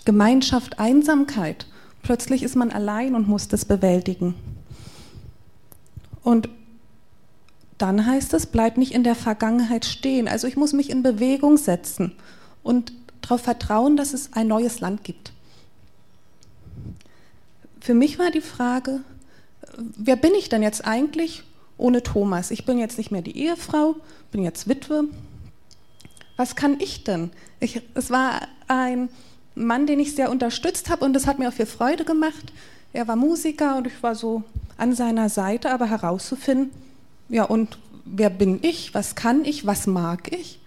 Gemeinschaft, 0.05 0.79
Einsamkeit. 0.79 1.67
Plötzlich 2.01 2.41
ist 2.41 2.55
man 2.55 2.71
allein 2.71 3.13
und 3.13 3.27
muss 3.27 3.47
das 3.47 3.65
bewältigen. 3.65 4.33
Und 6.23 6.49
dann 7.77 8.07
heißt 8.07 8.33
es, 8.33 8.47
bleib 8.47 8.77
nicht 8.77 8.93
in 8.93 9.03
der 9.03 9.15
Vergangenheit 9.15 9.85
stehen. 9.85 10.27
Also 10.27 10.47
ich 10.47 10.57
muss 10.57 10.73
mich 10.73 10.89
in 10.89 11.03
Bewegung 11.03 11.57
setzen 11.57 12.13
und 12.63 12.91
darauf 13.21 13.41
vertrauen, 13.41 13.97
dass 13.97 14.13
es 14.13 14.33
ein 14.33 14.47
neues 14.47 14.79
Land 14.79 15.03
gibt. 15.03 15.31
Für 17.83 17.93
mich 17.93 18.17
war 18.17 18.31
die 18.31 18.39
Frage, 18.39 19.01
wer 19.75 20.15
bin 20.15 20.33
ich 20.35 20.47
denn 20.47 20.63
jetzt 20.63 20.87
eigentlich 20.87 21.43
ohne 21.77 22.01
Thomas? 22.01 22.49
Ich 22.49 22.63
bin 22.63 22.77
jetzt 22.77 22.97
nicht 22.97 23.11
mehr 23.11 23.21
die 23.21 23.37
Ehefrau, 23.37 23.97
bin 24.31 24.41
jetzt 24.41 24.69
Witwe. 24.69 25.03
Was 26.37 26.55
kann 26.55 26.79
ich 26.79 27.03
denn? 27.03 27.31
Ich, 27.59 27.81
es 27.93 28.09
war 28.09 28.47
ein 28.69 29.09
Mann, 29.53 29.85
den 29.85 29.99
ich 29.99 30.15
sehr 30.15 30.31
unterstützt 30.31 30.89
habe 30.89 31.03
und 31.03 31.11
das 31.11 31.27
hat 31.27 31.39
mir 31.39 31.49
auch 31.49 31.53
viel 31.53 31.65
Freude 31.65 32.05
gemacht. 32.05 32.53
Er 32.93 33.09
war 33.09 33.17
Musiker 33.17 33.75
und 33.75 33.85
ich 33.85 34.01
war 34.01 34.15
so 34.15 34.43
an 34.77 34.95
seiner 34.95 35.27
Seite, 35.27 35.69
aber 35.69 35.87
herauszufinden, 35.87 36.71
ja 37.27 37.43
und 37.43 37.79
wer 38.05 38.29
bin 38.29 38.59
ich, 38.61 38.93
was 38.93 39.15
kann 39.15 39.43
ich, 39.43 39.65
was 39.65 39.87
mag 39.87 40.31
ich, 40.31 40.61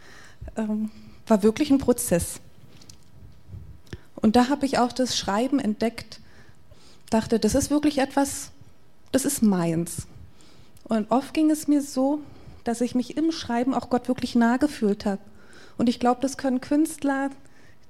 ähm, 0.59 0.91
war 1.27 1.43
wirklich 1.43 1.71
ein 1.71 1.79
Prozess. 1.79 2.41
Und 4.17 4.37
da 4.37 4.51
habe 4.51 4.67
ich 4.67 4.79
auch 4.79 4.93
das 4.93 5.17
Schreiben 5.17 5.59
entdeckt, 5.59 6.21
dachte, 7.11 7.39
das 7.39 7.55
ist 7.55 7.71
wirklich 7.71 7.99
etwas, 7.99 8.51
das 9.13 9.25
ist 9.25 9.43
meins. 9.43 10.07
Und 10.85 11.11
oft 11.11 11.35
ging 11.35 11.51
es 11.51 11.69
mir 11.69 11.83
so, 11.83 12.21
dass 12.65 12.81
ich 12.81 12.95
mich 12.95 13.17
im 13.17 13.33
Schreiben 13.33 13.75
auch 13.75 13.91
Gott 13.91 14.09
wirklich 14.09 14.35
nahe 14.35 14.59
gefühlt 14.59 15.07
habe. 15.07 15.21
Und 15.79 15.89
ich 15.89 16.01
glaube, 16.01 16.21
das 16.21 16.37
können 16.37 16.61
Künstler, 16.61 17.31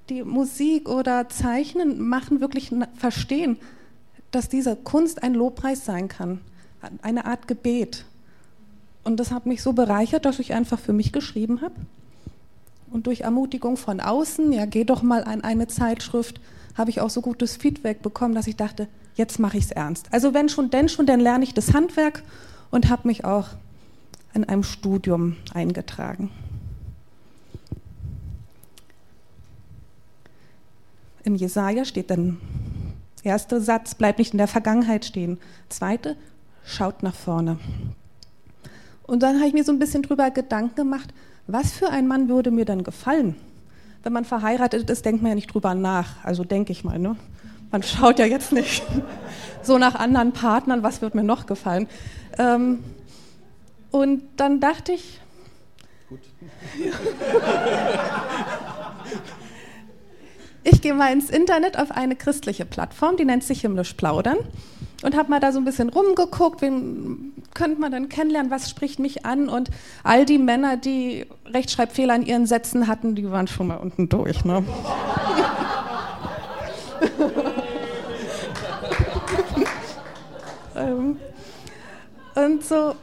die 0.09 0.23
Musik 0.23 0.89
oder 0.89 1.29
Zeichnen 1.29 2.07
machen, 2.07 2.39
wirklich 2.39 2.71
verstehen, 2.95 3.57
dass 4.31 4.49
diese 4.49 4.75
Kunst 4.75 5.23
ein 5.23 5.33
Lobpreis 5.33 5.85
sein 5.85 6.07
kann, 6.07 6.41
eine 7.01 7.25
Art 7.25 7.47
Gebet. 7.47 8.05
Und 9.03 9.19
das 9.19 9.31
hat 9.31 9.45
mich 9.45 9.61
so 9.61 9.73
bereichert, 9.73 10.25
dass 10.25 10.39
ich 10.39 10.53
einfach 10.53 10.79
für 10.79 10.93
mich 10.93 11.11
geschrieben 11.11 11.61
habe. 11.61 11.75
Und 12.91 13.07
durch 13.07 13.21
Ermutigung 13.21 13.77
von 13.77 13.99
außen, 13.99 14.51
ja, 14.53 14.65
geh 14.65 14.83
doch 14.83 15.01
mal 15.01 15.23
an 15.23 15.41
eine 15.41 15.67
Zeitschrift, 15.67 16.39
habe 16.75 16.89
ich 16.89 17.01
auch 17.01 17.09
so 17.09 17.21
gutes 17.21 17.57
Feedback 17.57 18.01
bekommen, 18.01 18.35
dass 18.35 18.47
ich 18.47 18.55
dachte, 18.55 18.87
jetzt 19.17 19.39
mache 19.39 19.57
ich 19.57 19.65
es 19.65 19.71
ernst. 19.71 20.07
Also 20.11 20.33
wenn 20.33 20.47
schon, 20.47 20.69
denn 20.69 20.89
schon, 20.89 21.05
dann 21.05 21.19
lerne 21.19 21.43
ich 21.43 21.53
das 21.53 21.73
Handwerk 21.73 22.23
und 22.71 22.89
habe 22.89 23.07
mich 23.07 23.25
auch 23.25 23.49
in 24.33 24.43
einem 24.43 24.63
Studium 24.63 25.35
eingetragen. 25.53 26.29
Im 31.23 31.35
Jesaja 31.35 31.83
steht 31.83 32.09
dann, 32.09 32.37
erster 33.23 33.59
Satz, 33.59 33.95
bleibt 33.95 34.19
nicht 34.19 34.33
in 34.33 34.37
der 34.37 34.47
Vergangenheit 34.47 35.03
stehen. 35.03 35.39
Zweite, 35.67 36.15
schaut 36.63 37.03
nach 37.03 37.15
vorne. 37.15 37.59
Und 39.03 39.23
dann 39.23 39.37
habe 39.37 39.47
ich 39.47 39.53
mir 39.53 39.63
so 39.63 39.71
ein 39.71 39.79
bisschen 39.79 40.03
drüber 40.03 40.31
Gedanken 40.31 40.75
gemacht, 40.75 41.13
was 41.47 41.71
für 41.71 41.89
ein 41.89 42.07
Mann 42.07 42.29
würde 42.29 42.51
mir 42.51 42.65
denn 42.65 42.83
gefallen? 42.83 43.35
Wenn 44.03 44.13
man 44.13 44.25
verheiratet 44.25 44.89
ist, 44.89 45.05
denkt 45.05 45.21
man 45.21 45.31
ja 45.31 45.35
nicht 45.35 45.53
drüber 45.53 45.73
nach. 45.75 46.23
Also 46.23 46.43
denke 46.43 46.71
ich 46.71 46.83
mal, 46.83 46.99
ne? 46.99 47.15
Man 47.71 47.83
schaut 47.83 48.19
ja 48.19 48.25
jetzt 48.25 48.51
nicht 48.51 48.83
so 49.61 49.77
nach 49.77 49.95
anderen 49.95 50.31
Partnern, 50.31 50.83
was 50.83 51.01
wird 51.01 51.15
mir 51.15 51.23
noch 51.23 51.45
gefallen. 51.45 51.87
Ähm, 52.37 52.83
und 53.91 54.23
dann 54.37 54.59
dachte 54.59 54.93
ich, 54.93 55.19
Gut. 56.09 56.19
ich 60.63 60.81
gehe 60.81 60.93
mal 60.93 61.11
ins 61.11 61.29
Internet 61.29 61.77
auf 61.77 61.91
eine 61.91 62.15
christliche 62.15 62.65
Plattform, 62.65 63.17
die 63.17 63.25
nennt 63.25 63.43
sich 63.43 63.61
Himmlisch 63.61 63.93
Plaudern 63.93 64.37
und 65.03 65.15
habe 65.17 65.29
mal 65.29 65.39
da 65.39 65.51
so 65.51 65.59
ein 65.59 65.65
bisschen 65.65 65.89
rumgeguckt, 65.89 66.61
wen 66.61 67.33
könnte 67.53 67.79
man 67.81 67.91
dann 67.91 68.09
kennenlernen, 68.09 68.51
was 68.51 68.69
spricht 68.69 68.99
mich 68.99 69.25
an 69.25 69.49
und 69.49 69.69
all 70.03 70.25
die 70.25 70.37
Männer, 70.37 70.77
die 70.77 71.25
Rechtschreibfehler 71.45 72.15
in 72.15 72.25
ihren 72.25 72.45
Sätzen 72.45 72.87
hatten, 72.87 73.15
die 73.15 73.29
waren 73.29 73.47
schon 73.47 73.67
mal 73.67 73.77
unten 73.77 74.09
durch. 74.09 74.45
Ne? 74.45 74.63
so, 82.67 82.95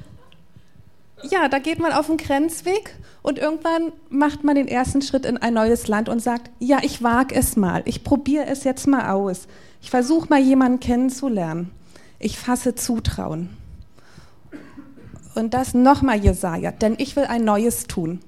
ja, 1.23 1.49
da 1.49 1.59
geht 1.59 1.79
man 1.79 1.93
auf 1.93 2.07
den 2.07 2.17
Grenzweg 2.17 2.97
und 3.23 3.39
irgendwann 3.39 3.93
macht 4.11 4.45
man 4.45 4.55
den 4.55 4.69
ersten 4.69 5.03
Schritt 5.03 5.25
in 5.25 5.39
ein 5.39 5.55
neues 5.55 5.89
Land 5.89 6.09
und 6.09 6.21
sagt, 6.21 6.51
ja, 6.59 6.79
ich 6.83 7.03
wage 7.03 7.35
es 7.35 7.57
mal, 7.57 7.83
ich 7.87 8.05
probiere 8.05 8.47
es 8.47 8.65
jetzt 8.65 8.87
mal 8.87 9.11
aus. 9.11 9.49
Ich 9.81 9.91
versuche 9.91 10.29
mal 10.29 10.41
jemanden 10.41 10.81
kennenzulernen. 10.81 11.71
Ich 12.19 12.39
fasse 12.39 12.75
Zutrauen. 12.75 13.51
Und 15.35 15.53
das 15.53 15.75
nochmal 15.75 16.19
Jesaja, 16.19 16.71
denn 16.71 16.95
ich 16.99 17.17
will 17.17 17.25
ein 17.25 17.45
Neues 17.45 17.87
tun. 17.87 18.21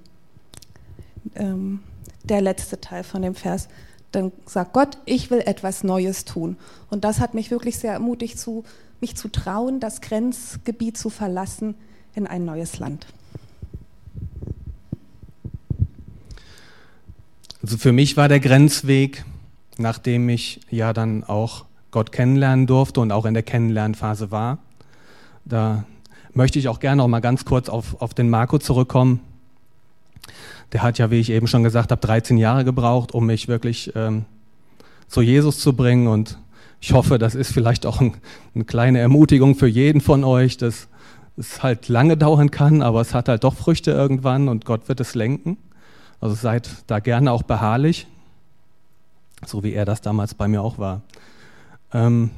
Ähm, 1.34 1.80
der 2.24 2.40
letzte 2.40 2.80
Teil 2.80 3.04
von 3.04 3.22
dem 3.22 3.34
Vers. 3.34 3.68
Dann 4.16 4.32
sagt 4.46 4.72
Gott, 4.72 4.96
ich 5.04 5.30
will 5.30 5.40
etwas 5.40 5.84
Neues 5.84 6.24
tun. 6.24 6.56
Und 6.88 7.04
das 7.04 7.20
hat 7.20 7.34
mich 7.34 7.50
wirklich 7.50 7.78
sehr 7.78 7.92
ermutigt 7.92 8.38
zu 8.38 8.64
mich 9.00 9.14
zu 9.14 9.28
trauen, 9.28 9.80
das 9.80 10.00
Grenzgebiet 10.00 10.96
zu 10.96 11.10
verlassen 11.10 11.74
in 12.14 12.26
ein 12.26 12.44
neues 12.44 12.78
Land? 12.78 13.06
Also 17.62 17.78
für 17.78 17.92
mich 17.92 18.16
war 18.16 18.28
der 18.28 18.40
Grenzweg, 18.40 19.24
nachdem 19.76 20.28
ich 20.28 20.60
ja 20.70 20.92
dann 20.92 21.24
auch 21.24 21.66
Gott 21.90 22.12
kennenlernen 22.12 22.66
durfte 22.66 23.00
und 23.00 23.12
auch 23.12 23.26
in 23.26 23.34
der 23.34 23.42
Kennenlernphase 23.42 24.30
war. 24.30 24.58
Da 25.44 25.84
möchte 26.32 26.58
ich 26.58 26.68
auch 26.68 26.80
gerne 26.80 27.02
noch 27.02 27.08
mal 27.08 27.20
ganz 27.20 27.44
kurz 27.44 27.68
auf, 27.68 28.00
auf 28.00 28.14
den 28.14 28.30
Marco 28.30 28.58
zurückkommen. 28.58 29.20
Der 30.72 30.82
hat 30.82 30.98
ja, 30.98 31.10
wie 31.10 31.20
ich 31.20 31.30
eben 31.30 31.46
schon 31.46 31.62
gesagt 31.62 31.90
habe, 31.90 32.00
13 32.00 32.38
Jahre 32.38 32.64
gebraucht, 32.64 33.12
um 33.12 33.26
mich 33.26 33.48
wirklich 33.48 33.92
ähm, 33.94 34.24
zu 35.08 35.22
Jesus 35.22 35.60
zu 35.60 35.74
bringen 35.74 36.08
und 36.08 36.38
ich 36.80 36.92
hoffe, 36.92 37.18
das 37.18 37.34
ist 37.34 37.52
vielleicht 37.52 37.86
auch 37.86 38.00
ein, 38.00 38.14
eine 38.54 38.64
kleine 38.64 38.98
Ermutigung 38.98 39.54
für 39.54 39.66
jeden 39.66 40.00
von 40.00 40.24
euch, 40.24 40.56
dass 40.56 40.88
es 41.36 41.62
halt 41.62 41.88
lange 41.88 42.16
dauern 42.16 42.50
kann, 42.50 42.82
aber 42.82 43.00
es 43.00 43.14
hat 43.14 43.28
halt 43.28 43.44
doch 43.44 43.54
Früchte 43.54 43.90
irgendwann 43.90 44.48
und 44.48 44.64
Gott 44.64 44.88
wird 44.88 45.00
es 45.00 45.14
lenken. 45.14 45.56
Also 46.20 46.34
seid 46.34 46.68
da 46.86 46.98
gerne 46.98 47.32
auch 47.32 47.42
beharrlich, 47.42 48.06
so 49.44 49.62
wie 49.62 49.72
er 49.72 49.84
das 49.84 50.00
damals 50.00 50.34
bei 50.34 50.48
mir 50.48 50.62
auch 50.62 50.78
war. 50.78 51.02
Ähm 51.92 52.30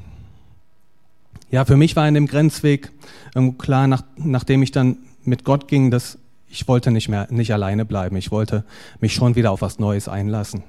ja, 1.51 1.65
für 1.65 1.77
mich 1.77 1.95
war 1.95 2.07
in 2.07 2.13
dem 2.13 2.27
Grenzweg 2.27 2.91
klar, 3.57 3.87
nach, 3.87 4.03
nachdem 4.17 4.61
ich 4.61 4.71
dann 4.71 4.97
mit 5.23 5.43
Gott 5.43 5.67
ging, 5.67 5.91
dass 5.91 6.18
ich 6.49 6.67
wollte 6.67 6.91
nicht 6.91 7.09
mehr 7.09 7.27
nicht 7.29 7.53
alleine 7.53 7.85
bleiben. 7.85 8.15
Ich 8.17 8.31
wollte 8.31 8.65
mich 8.99 9.13
schon 9.13 9.35
wieder 9.35 9.51
auf 9.51 9.61
was 9.61 9.79
Neues 9.79 10.07
einlassen. 10.07 10.63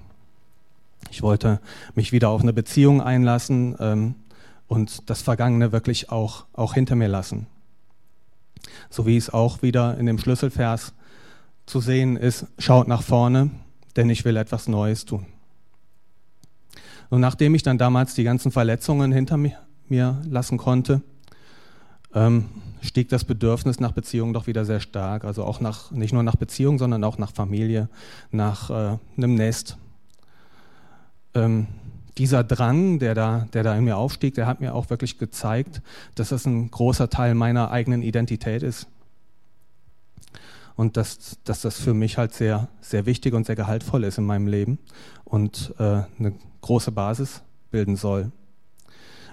Ich 1.11 1.23
wollte 1.23 1.61
mich 1.95 2.13
wieder 2.13 2.29
auf 2.29 2.43
eine 2.43 2.53
Beziehung 2.53 3.01
einlassen 3.01 3.77
ähm, 3.81 4.15
und 4.69 5.09
das 5.11 5.23
Vergangene 5.23 5.73
wirklich 5.73 6.11
auch, 6.11 6.45
auch 6.53 6.75
hinter 6.75 6.95
mir 6.95 7.09
lassen. 7.09 7.47
So 8.91 9.07
wie 9.07 9.17
es 9.17 9.31
auch 9.31 9.63
wieder 9.63 9.97
in 9.99 10.07
dem 10.07 10.19
Schlüsselvers 10.19 10.93
zu 11.67 11.81
sehen 11.81 12.17
ist, 12.17 12.47
schaut 12.59 12.87
nach 12.87 13.03
vorne, 13.03 13.51
denn 13.97 14.11
ich 14.11 14.25
will 14.25 14.37
etwas 14.37 14.69
Neues 14.69 15.05
tun. 15.05 15.27
Und 17.09 17.21
nachdem 17.21 17.55
ich 17.55 17.63
dann 17.63 17.79
damals 17.79 18.15
die 18.15 18.23
ganzen 18.23 18.53
Verletzungen 18.53 19.11
hinter 19.11 19.37
mir, 19.37 19.57
mir 19.89 20.23
lassen 20.29 20.59
konnte, 20.59 21.03
ähm, 22.15 22.47
stieg 22.81 23.09
das 23.09 23.25
Bedürfnis 23.25 23.81
nach 23.81 23.93
Beziehung 23.93 24.33
doch 24.33 24.47
wieder 24.47 24.65
sehr 24.65 24.81
stark. 24.81 25.25
Also 25.25 25.45
auch 25.45 25.61
nach, 25.61 25.91
nicht 25.91 26.13
nur 26.13 26.23
nach 26.23 26.37
Beziehung, 26.37 26.79
sondern 26.79 27.05
auch 27.05 27.19
nach 27.19 27.33
Familie, 27.33 27.89
nach 28.31 28.71
äh, 28.71 28.99
einem 29.17 29.35
Nest, 29.35 29.77
ähm, 31.35 31.67
dieser 32.19 32.45
Drang, 32.45 32.99
der 32.99 33.15
da, 33.15 33.47
der 33.53 33.63
da 33.63 33.75
in 33.77 33.85
mir 33.85 33.97
aufstieg, 33.97 34.35
der 34.35 34.47
hat 34.47 34.61
mir 34.61 34.75
auch 34.75 34.91
wirklich 34.91 35.19
gezeigt, 35.19 35.81
dass 36.17 36.31
das 36.31 36.45
ein 36.45 36.71
großer 36.71 37.09
Teil 37.09 37.35
meiner 37.35 37.71
eigenen 37.71 38.03
Identität 38.03 38.63
ist. 38.63 38.89
Und 40.77 40.97
dass, 40.97 41.39
dass 41.45 41.61
das 41.61 41.79
für 41.79 41.95
mich 41.95 42.19
halt 42.19 42.33
sehr, 42.35 42.69
sehr 42.81 43.07
wichtig 43.07 43.35
und 43.35 43.47
sehr 43.47 43.57
gehaltvoll 43.57 44.05
ist 44.05 44.19
in 44.19 44.25
meinem 44.25 44.47
Leben 44.47 44.79
und 45.25 45.75
äh, 45.79 46.03
eine 46.19 46.35
große 46.63 46.91
Basis 46.91 47.43
bilden 47.71 47.97
soll. 47.97 48.33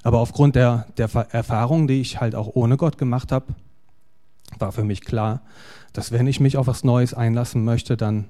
Aber 0.07 0.21
aufgrund 0.21 0.55
der, 0.55 0.87
der 0.95 1.09
Erfahrung, 1.33 1.85
die 1.85 1.99
ich 1.99 2.21
halt 2.21 2.33
auch 2.33 2.51
ohne 2.53 2.77
Gott 2.77 2.97
gemacht 2.97 3.33
habe, 3.33 3.47
war 4.57 4.71
für 4.71 4.85
mich 4.85 5.01
klar, 5.01 5.41
dass 5.91 6.13
wenn 6.13 6.27
ich 6.27 6.39
mich 6.39 6.55
auf 6.55 6.65
was 6.65 6.85
Neues 6.85 7.13
einlassen 7.13 7.65
möchte, 7.65 7.97
dann 7.97 8.29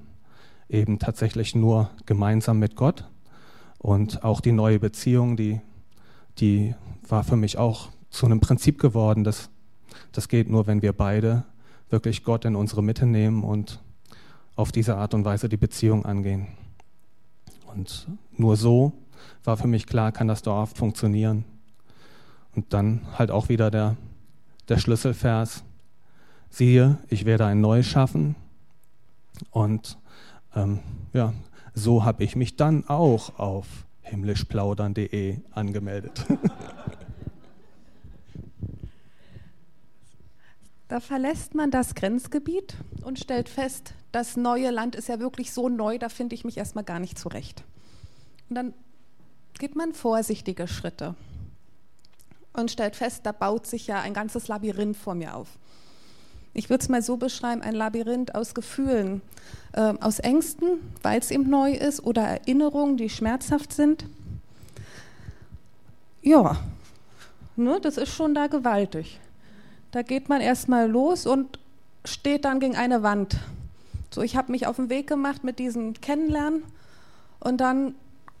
eben 0.68 0.98
tatsächlich 0.98 1.54
nur 1.54 1.88
gemeinsam 2.04 2.58
mit 2.58 2.74
Gott 2.74 3.04
und 3.78 4.24
auch 4.24 4.40
die 4.40 4.50
neue 4.50 4.80
Beziehung, 4.80 5.36
die, 5.36 5.60
die 6.38 6.74
war 7.06 7.22
für 7.22 7.36
mich 7.36 7.58
auch 7.58 7.90
zu 8.10 8.26
einem 8.26 8.40
Prinzip 8.40 8.80
geworden. 8.80 9.22
Das, 9.22 9.48
das 10.10 10.26
geht 10.26 10.50
nur, 10.50 10.66
wenn 10.66 10.82
wir 10.82 10.92
beide 10.92 11.44
wirklich 11.90 12.24
Gott 12.24 12.44
in 12.44 12.56
unsere 12.56 12.82
Mitte 12.82 13.06
nehmen 13.06 13.44
und 13.44 13.80
auf 14.56 14.72
diese 14.72 14.96
Art 14.96 15.14
und 15.14 15.24
Weise 15.24 15.48
die 15.48 15.56
Beziehung 15.56 16.04
angehen. 16.04 16.48
Und 17.72 18.08
nur 18.36 18.56
so 18.56 18.94
war 19.44 19.56
für 19.56 19.68
mich 19.68 19.86
klar, 19.86 20.10
kann 20.10 20.26
das 20.26 20.42
dauerhaft 20.42 20.76
funktionieren. 20.76 21.44
Und 22.58 22.72
dann 22.72 23.06
halt 23.16 23.30
auch 23.30 23.48
wieder 23.48 23.70
der, 23.70 23.96
der 24.68 24.78
Schlüsselvers, 24.78 25.62
siehe, 26.50 26.98
ich 27.08 27.24
werde 27.24 27.46
ein 27.46 27.60
neues 27.60 27.86
schaffen. 27.86 28.34
Und 29.52 29.96
ähm, 30.56 30.80
ja, 31.12 31.34
so 31.72 32.02
habe 32.02 32.24
ich 32.24 32.34
mich 32.34 32.56
dann 32.56 32.88
auch 32.88 33.38
auf 33.38 33.68
himmlischplaudern.de 34.02 35.38
angemeldet. 35.52 36.26
Da 40.88 40.98
verlässt 40.98 41.54
man 41.54 41.70
das 41.70 41.94
Grenzgebiet 41.94 42.74
und 43.04 43.20
stellt 43.20 43.48
fest, 43.48 43.94
das 44.10 44.36
neue 44.36 44.72
Land 44.72 44.96
ist 44.96 45.06
ja 45.08 45.20
wirklich 45.20 45.52
so 45.52 45.68
neu, 45.68 45.98
da 45.98 46.08
finde 46.08 46.34
ich 46.34 46.44
mich 46.44 46.56
erstmal 46.56 46.82
gar 46.82 46.98
nicht 46.98 47.20
zurecht. 47.20 47.62
Und 48.48 48.56
dann 48.56 48.74
geht 49.60 49.76
man 49.76 49.92
vorsichtige 49.92 50.66
Schritte 50.66 51.14
und 52.58 52.70
stellt 52.70 52.96
fest, 52.96 53.20
da 53.24 53.32
baut 53.32 53.66
sich 53.66 53.86
ja 53.86 54.00
ein 54.00 54.14
ganzes 54.14 54.48
Labyrinth 54.48 54.96
vor 54.96 55.14
mir 55.14 55.34
auf. 55.34 55.48
Ich 56.54 56.70
würde 56.70 56.82
es 56.82 56.88
mal 56.88 57.02
so 57.02 57.16
beschreiben, 57.16 57.62
ein 57.62 57.74
Labyrinth 57.74 58.34
aus 58.34 58.54
Gefühlen, 58.54 59.22
äh, 59.72 59.94
aus 60.00 60.18
Ängsten, 60.18 60.80
weil 61.02 61.20
es 61.20 61.30
eben 61.30 61.48
neu 61.48 61.72
ist, 61.72 62.02
oder 62.04 62.22
Erinnerungen, 62.22 62.96
die 62.96 63.10
schmerzhaft 63.10 63.72
sind. 63.72 64.06
Ja, 66.22 66.56
ne, 67.56 67.78
das 67.80 67.96
ist 67.96 68.12
schon 68.12 68.34
da 68.34 68.48
gewaltig. 68.48 69.20
Da 69.92 70.02
geht 70.02 70.28
man 70.28 70.40
erstmal 70.40 70.90
los 70.90 71.26
und 71.26 71.58
steht 72.04 72.44
dann 72.44 72.60
gegen 72.60 72.76
eine 72.76 73.02
Wand. 73.02 73.38
So, 74.10 74.22
ich 74.22 74.36
habe 74.36 74.52
mich 74.52 74.66
auf 74.66 74.76
den 74.76 74.88
Weg 74.88 75.06
gemacht 75.06 75.44
mit 75.44 75.58
diesem 75.58 75.94
Kennenlernen 75.94 76.62
und 77.40 77.60
dann 77.60 77.94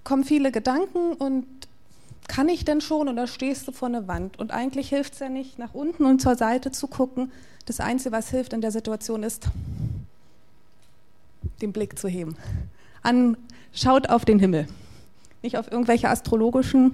kommen 0.04 0.24
viele 0.24 0.50
Gedanken 0.50 1.12
und 1.12 1.46
kann 2.26 2.48
ich 2.48 2.64
denn 2.64 2.80
schon? 2.80 3.14
Da 3.14 3.26
stehst 3.26 3.68
du 3.68 3.72
vor 3.72 3.88
einer 3.88 4.08
Wand. 4.08 4.38
Und 4.38 4.50
eigentlich 4.50 4.88
hilft 4.88 5.14
es 5.14 5.20
ja 5.20 5.28
nicht, 5.28 5.58
nach 5.58 5.74
unten 5.74 6.04
und 6.04 6.20
zur 6.20 6.36
Seite 6.36 6.70
zu 6.70 6.88
gucken. 6.88 7.30
Das 7.66 7.80
Einzige, 7.80 8.12
was 8.12 8.30
hilft 8.30 8.52
in 8.52 8.60
der 8.60 8.72
Situation, 8.72 9.22
ist, 9.22 9.48
den 11.62 11.72
Blick 11.72 11.98
zu 11.98 12.08
heben. 12.08 12.36
An, 13.02 13.36
schaut 13.72 14.08
auf 14.08 14.24
den 14.24 14.38
Himmel. 14.38 14.66
Nicht 15.42 15.56
auf 15.56 15.70
irgendwelche 15.70 16.08
astrologischen 16.08 16.92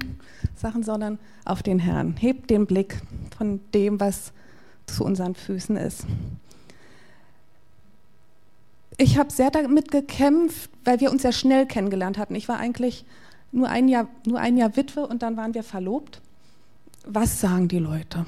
Sachen, 0.55 0.83
sondern 0.83 1.19
auf 1.45 1.63
den 1.63 1.79
Herrn. 1.79 2.17
Hebt 2.19 2.51
den 2.51 2.67
Blick 2.67 3.01
von 3.37 3.61
dem, 3.73 4.01
was 4.01 4.33
zu 4.87 5.05
unseren 5.05 5.35
Füßen 5.35 5.77
ist. 5.77 6.05
Ich 8.97 9.19
habe 9.19 9.33
sehr 9.33 9.51
damit 9.51 9.91
gekämpft, 9.91 10.71
weil 10.85 11.01
wir 11.01 11.11
uns 11.11 11.23
ja 11.23 11.33
schnell 11.33 11.67
kennengelernt 11.67 12.19
hatten. 12.19 12.35
Ich 12.35 12.49
war 12.49 12.59
eigentlich 12.59 13.05
nur 13.55 13.69
ein 13.69 13.89
Jahr, 13.89 14.09
nur 14.27 14.41
ein 14.41 14.57
Jahr 14.57 14.77
Witwe 14.77 15.07
und 15.07 15.23
dann 15.23 15.37
waren 15.37 15.55
wir 15.55 15.63
verlobt. 15.63 16.21
Was 17.07 17.41
sagen 17.41 17.69
die 17.69 17.79
Leute? 17.79 18.25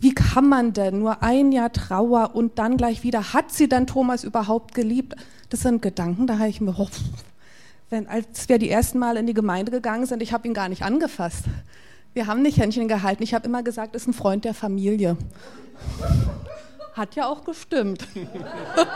Wie 0.00 0.14
kann 0.14 0.48
man 0.48 0.72
denn 0.72 0.98
nur 0.98 1.22
ein 1.22 1.52
Jahr 1.52 1.72
Trauer 1.72 2.34
und 2.34 2.58
dann 2.58 2.76
gleich 2.76 3.02
wieder, 3.02 3.32
hat 3.32 3.52
sie 3.52 3.68
dann 3.68 3.86
Thomas 3.86 4.24
überhaupt 4.24 4.74
geliebt? 4.74 5.14
Das 5.48 5.60
sind 5.60 5.80
Gedanken, 5.82 6.26
da 6.26 6.38
habe 6.38 6.48
ich 6.48 6.60
mir, 6.60 6.74
oh, 6.78 6.88
wenn, 7.90 8.06
als 8.08 8.48
wir 8.48 8.58
die 8.58 8.70
ersten 8.70 8.98
Mal 8.98 9.16
in 9.16 9.26
die 9.26 9.34
Gemeinde 9.34 9.70
gegangen 9.70 10.06
sind, 10.06 10.22
ich 10.22 10.32
habe 10.32 10.48
ihn 10.48 10.54
gar 10.54 10.68
nicht 10.68 10.82
angefasst. 10.82 11.44
Wir 12.12 12.26
haben 12.26 12.42
nicht 12.42 12.58
Händchen 12.58 12.88
gehalten. 12.88 13.22
Ich 13.22 13.34
habe 13.34 13.46
immer 13.46 13.62
gesagt, 13.62 13.96
ist 13.96 14.06
ein 14.06 14.12
Freund 14.12 14.44
der 14.44 14.54
Familie. 14.54 15.16
Hat 16.92 17.16
ja 17.16 17.26
auch 17.26 17.44
gestimmt. 17.44 18.06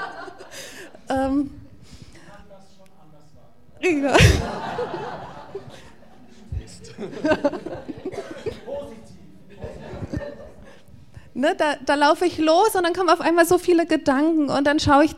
ähm, 1.08 1.50
ja. 3.82 4.16
ne, 11.34 11.54
da, 11.56 11.76
da 11.84 11.94
laufe 11.94 12.24
ich 12.26 12.38
los 12.38 12.74
und 12.74 12.82
dann 12.82 12.92
kommen 12.92 13.10
auf 13.10 13.20
einmal 13.20 13.46
so 13.46 13.58
viele 13.58 13.86
Gedanken 13.86 14.50
und 14.50 14.66
dann 14.66 14.80
schaue 14.80 15.04
ich, 15.04 15.14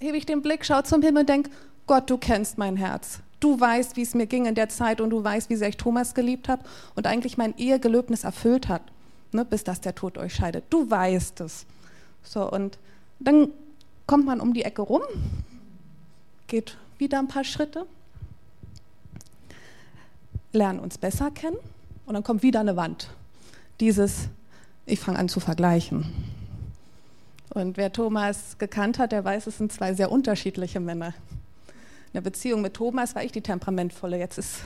hebe 0.00 0.16
ich 0.16 0.24
den 0.26 0.42
Blick, 0.42 0.64
schaue 0.64 0.84
zum 0.84 1.02
Himmel 1.02 1.20
und 1.22 1.28
denke, 1.28 1.50
Gott, 1.86 2.08
du 2.08 2.16
kennst 2.18 2.56
mein 2.58 2.76
Herz. 2.76 3.20
Du 3.40 3.58
weißt, 3.58 3.96
wie 3.96 4.02
es 4.02 4.14
mir 4.14 4.26
ging 4.26 4.46
in 4.46 4.54
der 4.54 4.68
Zeit 4.68 5.00
und 5.00 5.10
du 5.10 5.24
weißt, 5.24 5.50
wie 5.50 5.56
sehr 5.56 5.68
ich 5.68 5.76
Thomas 5.76 6.14
geliebt 6.14 6.48
habe 6.48 6.62
und 6.94 7.06
eigentlich 7.06 7.38
mein 7.38 7.56
Ehegelöbnis 7.56 8.24
erfüllt 8.24 8.68
hat, 8.68 8.82
ne, 9.32 9.44
bis 9.44 9.64
dass 9.64 9.80
der 9.80 9.94
Tod 9.94 10.18
euch 10.18 10.34
scheidet. 10.34 10.64
Du 10.70 10.90
weißt 10.90 11.40
es. 11.40 11.66
So, 12.22 12.50
und 12.50 12.78
dann 13.18 13.48
kommt 14.06 14.26
man 14.26 14.40
um 14.40 14.52
die 14.52 14.62
Ecke 14.62 14.82
rum, 14.82 15.02
geht 16.48 16.76
wieder 17.00 17.18
ein 17.18 17.28
paar 17.28 17.44
Schritte, 17.44 17.86
lernen 20.52 20.80
uns 20.80 20.98
besser 20.98 21.30
kennen 21.30 21.56
und 22.06 22.14
dann 22.14 22.22
kommt 22.22 22.42
wieder 22.42 22.60
eine 22.60 22.76
Wand. 22.76 23.08
Dieses, 23.80 24.28
ich 24.86 25.00
fange 25.00 25.18
an 25.18 25.28
zu 25.28 25.40
vergleichen. 25.40 26.12
Und 27.50 27.76
wer 27.76 27.92
Thomas 27.92 28.58
gekannt 28.58 28.98
hat, 28.98 29.12
der 29.12 29.24
weiß, 29.24 29.46
es 29.46 29.58
sind 29.58 29.72
zwei 29.72 29.94
sehr 29.94 30.12
unterschiedliche 30.12 30.78
Männer. 30.78 31.14
In 31.68 32.14
der 32.14 32.20
Beziehung 32.20 32.62
mit 32.62 32.74
Thomas 32.74 33.14
war 33.14 33.24
ich 33.24 33.32
die 33.32 33.40
temperamentvolle, 33.40 34.18
jetzt 34.18 34.38
ist 34.38 34.58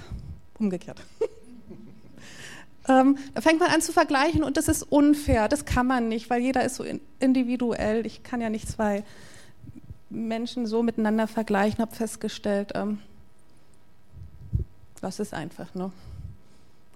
umgekehrt. 0.59 1.01
ähm, 2.88 3.16
da 3.35 3.40
fängt 3.40 3.61
man 3.61 3.70
an 3.70 3.81
zu 3.81 3.92
vergleichen 3.92 4.42
und 4.42 4.57
das 4.57 4.68
ist 4.68 4.83
unfair, 4.83 5.49
das 5.49 5.64
kann 5.64 5.87
man 5.87 6.09
nicht, 6.09 6.29
weil 6.31 6.42
jeder 6.42 6.64
ist 6.64 6.77
so 6.77 6.85
individuell. 7.20 8.05
Ich 8.07 8.23
kann 8.23 8.40
ja 8.40 8.51
nicht 8.51 8.68
zwei 8.68 9.05
Menschen 10.14 10.66
so 10.66 10.83
miteinander 10.83 11.27
vergleichen, 11.27 11.81
habe 11.81 11.94
festgestellt, 11.94 12.72
ähm, 12.74 12.98
das 15.00 15.20
ist 15.20 15.35
einfach, 15.35 15.74
ne? 15.74 15.92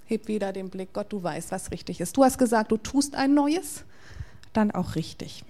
Heb 0.07 0.28
wieder 0.28 0.52
den 0.52 0.70
Blick, 0.70 0.94
Gott, 0.94 1.12
du 1.12 1.22
weißt, 1.22 1.52
was 1.52 1.70
richtig 1.70 2.00
ist. 2.00 2.16
Du 2.16 2.24
hast 2.24 2.38
gesagt, 2.38 2.72
du 2.72 2.78
tust 2.78 3.14
ein 3.14 3.35
Neues, 3.35 3.85
dann 4.54 4.70
auch 4.70 4.94
richtig. 4.94 5.44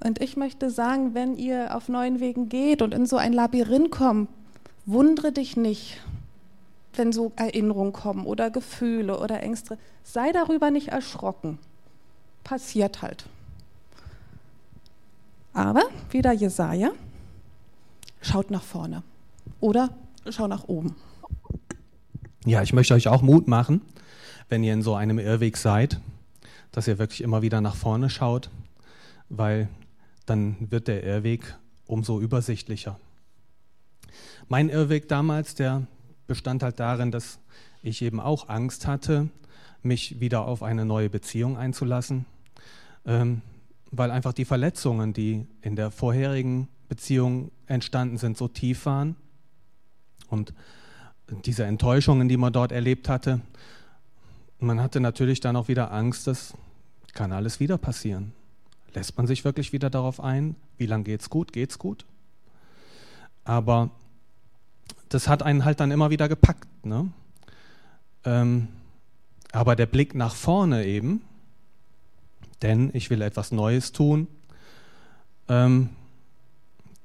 Und 0.00 0.22
ich 0.22 0.36
möchte 0.36 0.70
sagen, 0.70 1.12
wenn 1.14 1.36
ihr 1.36 1.74
auf 1.76 1.88
neuen 1.88 2.20
Wegen 2.20 2.48
geht 2.48 2.80
und 2.82 2.94
in 2.94 3.04
so 3.04 3.16
ein 3.16 3.32
Labyrinth 3.32 3.90
kommt, 3.90 4.30
wundere 4.86 5.32
dich 5.32 5.56
nicht, 5.56 6.00
wenn 6.94 7.12
so 7.12 7.32
Erinnerungen 7.36 7.92
kommen 7.92 8.24
oder 8.24 8.50
Gefühle 8.50 9.18
oder 9.18 9.42
Ängste. 9.42 9.76
Sei 10.04 10.32
darüber 10.32 10.70
nicht 10.70 10.88
erschrocken. 10.88 11.58
Passiert 12.44 13.02
halt. 13.02 13.26
Aber 15.58 15.82
wieder 16.12 16.30
Jesaja, 16.30 16.92
schaut 18.22 18.52
nach 18.52 18.62
vorne 18.62 19.02
oder 19.58 19.90
schaut 20.30 20.50
nach 20.50 20.68
oben. 20.68 20.94
Ja, 22.44 22.62
ich 22.62 22.72
möchte 22.72 22.94
euch 22.94 23.08
auch 23.08 23.22
Mut 23.22 23.48
machen, 23.48 23.80
wenn 24.48 24.62
ihr 24.62 24.72
in 24.72 24.82
so 24.82 24.94
einem 24.94 25.18
Irrweg 25.18 25.56
seid, 25.56 26.00
dass 26.70 26.86
ihr 26.86 27.00
wirklich 27.00 27.22
immer 27.22 27.42
wieder 27.42 27.60
nach 27.60 27.74
vorne 27.74 28.08
schaut, 28.08 28.50
weil 29.30 29.68
dann 30.26 30.70
wird 30.70 30.86
der 30.86 31.02
Irrweg 31.02 31.56
umso 31.88 32.20
übersichtlicher. 32.20 32.96
Mein 34.46 34.68
Irrweg 34.68 35.08
damals, 35.08 35.56
der 35.56 35.88
bestand 36.28 36.62
halt 36.62 36.78
darin, 36.78 37.10
dass 37.10 37.40
ich 37.82 38.00
eben 38.02 38.20
auch 38.20 38.48
Angst 38.48 38.86
hatte, 38.86 39.28
mich 39.82 40.20
wieder 40.20 40.46
auf 40.46 40.62
eine 40.62 40.84
neue 40.84 41.10
Beziehung 41.10 41.56
einzulassen, 41.56 42.26
ähm, 43.04 43.42
weil 43.90 44.10
einfach 44.10 44.32
die 44.32 44.44
Verletzungen, 44.44 45.12
die 45.12 45.46
in 45.62 45.76
der 45.76 45.90
vorherigen 45.90 46.68
Beziehung 46.88 47.50
entstanden 47.66 48.18
sind, 48.18 48.36
so 48.36 48.48
tief 48.48 48.86
waren 48.86 49.16
und 50.28 50.52
diese 51.44 51.64
Enttäuschungen, 51.64 52.28
die 52.28 52.36
man 52.36 52.52
dort 52.52 52.72
erlebt 52.72 53.08
hatte. 53.08 53.40
Man 54.58 54.80
hatte 54.80 55.00
natürlich 55.00 55.40
dann 55.40 55.56
auch 55.56 55.68
wieder 55.68 55.92
Angst, 55.92 56.26
das 56.26 56.54
kann 57.12 57.32
alles 57.32 57.60
wieder 57.60 57.78
passieren. 57.78 58.32
Lässt 58.94 59.16
man 59.16 59.26
sich 59.26 59.44
wirklich 59.44 59.72
wieder 59.72 59.90
darauf 59.90 60.20
ein? 60.20 60.56
Wie 60.78 60.86
lange 60.86 61.04
geht's 61.04 61.30
gut? 61.30 61.52
Geht's 61.52 61.78
gut? 61.78 62.06
Aber 63.44 63.90
das 65.08 65.28
hat 65.28 65.42
einen 65.42 65.64
halt 65.64 65.80
dann 65.80 65.90
immer 65.90 66.10
wieder 66.10 66.28
gepackt. 66.28 66.66
Ne? 66.84 67.10
Ähm, 68.24 68.68
aber 69.52 69.76
der 69.76 69.86
Blick 69.86 70.14
nach 70.14 70.34
vorne 70.34 70.84
eben, 70.84 71.22
denn 72.62 72.90
ich 72.92 73.10
will 73.10 73.22
etwas 73.22 73.52
Neues 73.52 73.92
tun, 73.92 74.28
ähm, 75.48 75.90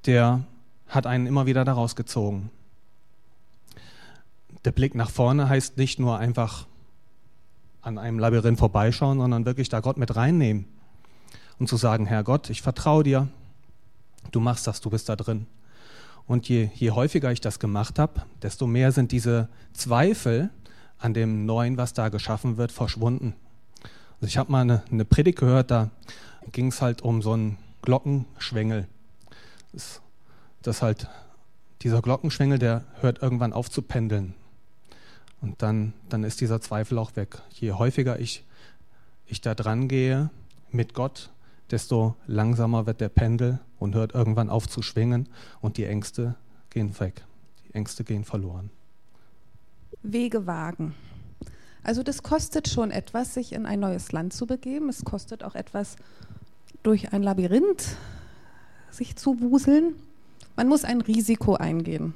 der 0.06 0.44
hat 0.88 1.08
einen 1.08 1.28
immer 1.28 1.46
wieder 1.46 1.66
daraus 1.66 1.96
gezogen. 1.96 2.52
Der 4.66 4.72
Blick 4.72 4.96
nach 4.96 5.10
vorne 5.10 5.50
heißt 5.50 5.78
nicht 5.78 6.00
nur 6.00 6.18
einfach 6.18 6.68
an 7.82 7.98
einem 7.98 8.20
Labyrinth 8.20 8.60
vorbeischauen, 8.60 9.20
sondern 9.20 9.46
wirklich 9.46 9.70
da 9.70 9.82
Gott 9.82 9.98
mit 9.98 10.16
reinnehmen 10.16 10.66
und 11.60 11.68
zu 11.68 11.78
sagen, 11.78 12.06
Herr 12.06 12.24
Gott, 12.24 12.50
ich 12.50 12.62
vertraue 12.62 13.04
dir, 13.04 13.28
du 14.32 14.40
machst 14.40 14.68
das, 14.68 14.82
du 14.82 14.90
bist 14.90 15.10
da 15.10 15.16
drin. 15.16 15.48
Und 16.26 16.48
je, 16.48 16.70
je 16.76 16.92
häufiger 16.92 17.32
ich 17.32 17.42
das 17.42 17.60
gemacht 17.60 18.00
habe, 18.00 18.22
desto 18.42 18.66
mehr 18.68 18.94
sind 18.94 19.12
diese 19.12 19.50
Zweifel 19.74 20.50
an 20.98 21.14
dem 21.14 21.46
Neuen, 21.46 21.76
was 21.76 21.94
da 21.94 22.08
geschaffen 22.08 22.56
wird, 22.56 22.72
verschwunden. 22.72 23.36
Also 24.24 24.30
ich 24.30 24.38
habe 24.38 24.54
mal 24.54 24.62
eine, 24.62 24.84
eine 24.90 25.04
Predigt 25.04 25.38
gehört, 25.38 25.70
da 25.70 25.90
ging 26.54 26.68
es 26.68 26.82
halt 26.82 27.02
um 27.02 27.22
so 27.22 27.34
einen 27.34 27.58
Glockenschwengel. 27.82 28.88
Das, 29.74 30.02
das 30.62 30.82
halt, 30.82 31.10
dieser 31.82 32.02
Glockenschwengel, 32.02 32.58
der 32.58 32.86
hört 33.02 33.22
irgendwann 33.22 33.52
auf 33.52 33.70
zu 33.70 33.82
pendeln. 33.82 34.34
Und 35.42 35.62
dann, 35.62 35.92
dann 36.08 36.24
ist 36.24 36.40
dieser 36.40 36.62
Zweifel 36.62 37.00
auch 37.00 37.18
weg. 37.18 37.42
Je 37.50 37.74
häufiger 37.74 38.18
ich, 38.18 38.46
ich 39.26 39.42
da 39.42 39.56
dran 39.56 39.90
gehe 39.90 40.30
mit 40.72 40.94
Gott, 40.94 41.30
desto 41.70 42.16
langsamer 42.26 42.86
wird 42.86 43.02
der 43.02 43.10
Pendel 43.10 43.60
und 43.78 43.94
hört 43.94 44.14
irgendwann 44.14 44.50
auf 44.50 44.70
zu 44.70 44.82
schwingen 44.82 45.28
und 45.60 45.76
die 45.76 45.84
Ängste 45.84 46.36
gehen 46.70 46.98
weg. 46.98 47.26
Die 47.68 47.74
Ängste 47.74 48.06
gehen 48.06 48.24
verloren. 48.24 48.70
Wege 50.02 50.48
wagen. 50.48 50.96
Also 51.84 52.02
das 52.02 52.24
kostet 52.24 52.70
schon 52.70 52.92
etwas, 52.92 53.34
sich 53.34 53.54
in 53.54 53.66
ein 53.66 53.80
neues 53.80 54.12
Land 54.12 54.34
zu 54.34 54.46
begeben. 54.46 54.90
Es 54.90 55.04
kostet 55.04 55.44
auch 55.44 55.56
etwas, 55.56 55.98
durch 56.82 57.14
ein 57.14 57.24
Labyrinth 57.24 57.96
sich 58.92 59.16
zu 59.16 59.40
wuseln. 59.42 59.96
Man 60.56 60.68
muss 60.68 60.84
ein 60.84 61.02
Risiko 61.02 61.56
eingehen. 61.56 62.14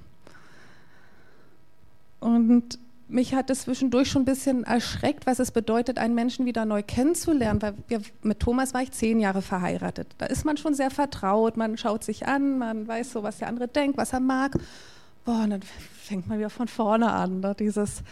Und 2.20 2.80
mich 3.10 3.34
hat 3.34 3.50
es 3.50 3.62
zwischendurch 3.62 4.10
schon 4.10 4.24
ein 4.24 4.26
bisschen 4.26 4.64
erschreckt, 4.64 5.26
was 5.26 5.40
es 5.40 5.52
bedeutet, 5.52 5.98
einen 5.98 6.14
Menschen 6.14 6.46
wieder 6.46 6.66
neu 6.66 6.84
kennenzulernen. 6.84 7.62
Weil 7.62 7.74
wir, 7.88 8.02
mit 8.22 8.40
Thomas 8.40 8.74
war 8.74 8.82
ich 8.82 8.92
zehn 8.92 9.20
Jahre 9.20 9.42
verheiratet. 9.42 10.08
Da 10.18 10.26
ist 10.26 10.46
man 10.46 10.58
schon 10.58 10.74
sehr 10.74 10.92
vertraut, 10.92 11.58
man 11.58 11.78
schaut 11.78 12.04
sich 12.04 12.28
an, 12.28 12.58
man 12.58 12.88
weiß 12.88 13.12
so, 13.12 13.24
was 13.24 13.38
der 13.38 13.48
andere 13.48 13.68
denkt, 13.68 13.98
was 13.98 14.14
er 14.14 14.20
mag. 14.20 14.58
Boah, 15.26 15.44
und 15.44 15.50
dann 15.52 15.62
fängt 15.62 16.28
man 16.28 16.38
wieder 16.38 16.50
von 16.50 16.68
vorne 16.68 17.12
an, 17.12 17.40
ne? 17.42 17.56
dieses 17.58 18.04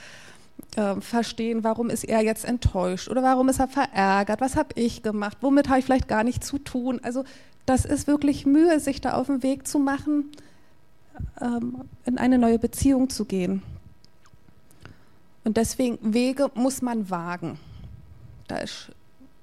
äh, 0.75 0.99
Verstehen, 1.01 1.63
warum 1.63 1.89
ist 1.89 2.03
er 2.03 2.23
jetzt 2.23 2.45
enttäuscht 2.45 3.09
oder 3.09 3.23
warum 3.23 3.49
ist 3.49 3.59
er 3.59 3.67
verärgert, 3.67 4.41
was 4.41 4.55
habe 4.55 4.69
ich 4.75 5.03
gemacht, 5.03 5.37
womit 5.41 5.69
habe 5.69 5.79
ich 5.79 5.85
vielleicht 5.85 6.07
gar 6.07 6.23
nichts 6.23 6.47
zu 6.47 6.57
tun. 6.57 6.99
Also 7.03 7.23
das 7.65 7.85
ist 7.85 8.07
wirklich 8.07 8.45
Mühe, 8.45 8.79
sich 8.79 9.01
da 9.01 9.13
auf 9.13 9.27
den 9.27 9.41
Weg 9.43 9.67
zu 9.67 9.79
machen, 9.79 10.31
ähm, 11.41 11.85
in 12.05 12.17
eine 12.17 12.37
neue 12.37 12.59
Beziehung 12.59 13.09
zu 13.09 13.25
gehen. 13.25 13.61
Und 15.43 15.57
deswegen, 15.57 15.97
Wege 16.13 16.49
muss 16.55 16.81
man 16.81 17.09
wagen. 17.09 17.59
Da 18.47 18.57
ist 18.57 18.91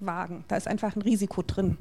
wagen, 0.00 0.44
da 0.48 0.56
ist 0.56 0.68
einfach 0.68 0.96
ein 0.96 1.02
Risiko 1.02 1.42
drin. 1.42 1.76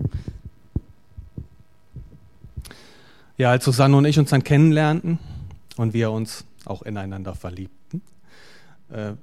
Ja, 3.37 3.51
als 3.51 3.65
Susanne 3.65 3.97
und 3.97 4.05
ich 4.05 4.19
uns 4.19 4.29
dann 4.29 4.43
kennenlernten 4.43 5.17
und 5.77 5.93
wir 5.93 6.11
uns 6.11 6.45
auch 6.65 6.83
ineinander 6.83 7.33
verliebten, 7.33 8.01
äh, 8.91 9.13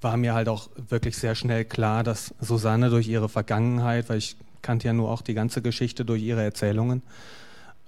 war 0.00 0.16
mir 0.16 0.34
halt 0.34 0.48
auch 0.48 0.68
wirklich 0.88 1.16
sehr 1.16 1.34
schnell 1.34 1.64
klar, 1.64 2.04
dass 2.04 2.34
Susanne 2.40 2.90
durch 2.90 3.08
ihre 3.08 3.28
Vergangenheit, 3.28 4.08
weil 4.08 4.18
ich 4.18 4.36
kannte 4.62 4.86
ja 4.86 4.92
nur 4.92 5.10
auch 5.10 5.22
die 5.22 5.34
ganze 5.34 5.62
Geschichte 5.62 6.04
durch 6.04 6.22
ihre 6.22 6.42
Erzählungen, 6.42 7.02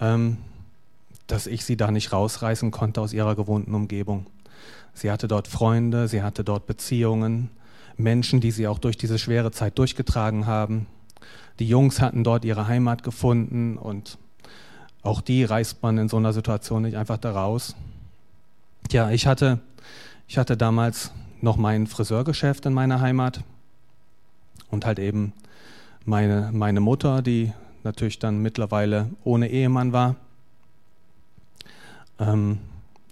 ähm, 0.01 0.39
dass 1.27 1.47
ich 1.47 1.65
sie 1.65 1.77
da 1.77 1.91
nicht 1.91 2.13
rausreißen 2.13 2.71
konnte 2.71 3.01
aus 3.01 3.13
ihrer 3.13 3.37
gewohnten 3.37 3.75
Umgebung. 3.75 4.27
Sie 4.95 5.11
hatte 5.11 5.29
dort 5.29 5.47
Freunde, 5.47 6.09
sie 6.09 6.23
hatte 6.23 6.43
dort 6.43 6.67
Beziehungen, 6.67 7.51
Menschen, 7.97 8.41
die 8.41 8.51
sie 8.51 8.67
auch 8.67 8.79
durch 8.79 8.97
diese 8.97 9.19
schwere 9.19 9.53
Zeit 9.53 9.79
durchgetragen 9.79 10.47
haben. 10.47 10.87
Die 11.59 11.69
Jungs 11.69 12.01
hatten 12.01 12.25
dort 12.25 12.45
ihre 12.45 12.67
Heimat 12.67 13.03
gefunden 13.03 13.77
und 13.77 14.19
auch 15.03 15.21
die 15.21 15.45
reißt 15.45 15.83
man 15.83 15.99
in 15.99 16.09
so 16.09 16.17
einer 16.17 16.33
Situation 16.33 16.83
nicht 16.83 16.97
einfach 16.97 17.19
da 17.19 17.33
raus. 17.33 17.77
Ja, 18.91 19.11
ich 19.11 19.27
hatte, 19.27 19.61
ich 20.31 20.39
hatte 20.39 20.57
damals 20.57 21.11
noch 21.41 21.57
mein 21.57 21.89
Friseurgeschäft 21.89 22.65
in 22.65 22.73
meiner 22.73 23.01
Heimat 23.01 23.43
und 24.71 24.87
halt 24.87 25.01
eben 25.01 25.33
meine, 26.05 26.51
meine 26.53 26.79
Mutter, 26.79 27.21
die 27.21 27.53
natürlich 27.83 28.21
dann 28.21 28.39
mittlerweile 28.39 29.11
ohne 29.25 29.51
Ehemann 29.51 29.93
war, 29.93 30.15
ähm, 32.21 32.61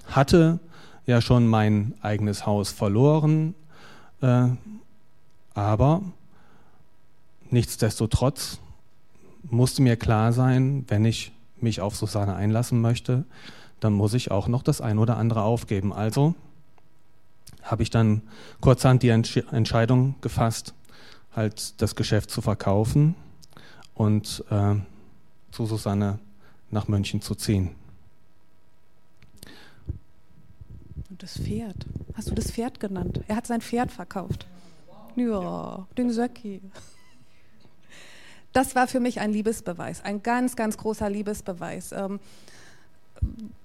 hatte 0.06 0.60
ja 1.06 1.20
schon 1.20 1.48
mein 1.48 1.94
eigenes 2.02 2.46
Haus 2.46 2.70
verloren, 2.70 3.56
äh, 4.22 4.50
aber 5.54 6.02
nichtsdestotrotz 7.50 8.60
musste 9.42 9.82
mir 9.82 9.96
klar 9.96 10.32
sein, 10.32 10.84
wenn 10.86 11.04
ich 11.04 11.32
mich 11.60 11.80
auf 11.80 11.96
Susanne 11.96 12.36
einlassen 12.36 12.80
möchte, 12.80 13.24
dann 13.80 13.92
muss 13.92 14.14
ich 14.14 14.30
auch 14.30 14.46
noch 14.46 14.62
das 14.62 14.80
ein 14.80 14.98
oder 14.98 15.16
andere 15.16 15.42
aufgeben. 15.42 15.92
Also 15.92 16.36
habe 17.62 17.82
ich 17.82 17.90
dann 17.90 18.22
kurzhand 18.60 19.02
die 19.02 19.08
Entsch 19.08 19.36
Entscheidung 19.50 20.14
gefasst, 20.20 20.74
halt 21.34 21.80
das 21.80 21.96
Geschäft 21.96 22.30
zu 22.30 22.40
verkaufen 22.40 23.14
und 23.94 24.44
äh, 24.50 24.74
zu 25.50 25.66
Susanne 25.66 26.18
nach 26.70 26.88
München 26.88 27.20
zu 27.20 27.34
ziehen. 27.34 27.74
das 31.18 31.36
Pferd. 31.36 31.86
Hast 32.14 32.30
du 32.30 32.34
das 32.34 32.50
Pferd 32.50 32.80
genannt? 32.80 33.20
Er 33.28 33.36
hat 33.36 33.46
sein 33.46 33.60
Pferd 33.60 33.90
verkauft. 33.90 34.46
Ja, 35.16 35.86
den 35.96 36.10
Söcki. 36.10 36.60
Das 38.52 38.74
war 38.74 38.86
für 38.86 39.00
mich 39.00 39.20
ein 39.20 39.32
Liebesbeweis, 39.32 40.02
ein 40.04 40.22
ganz, 40.22 40.56
ganz 40.56 40.76
großer 40.76 41.10
Liebesbeweis. 41.10 41.92
Ähm, 41.92 42.20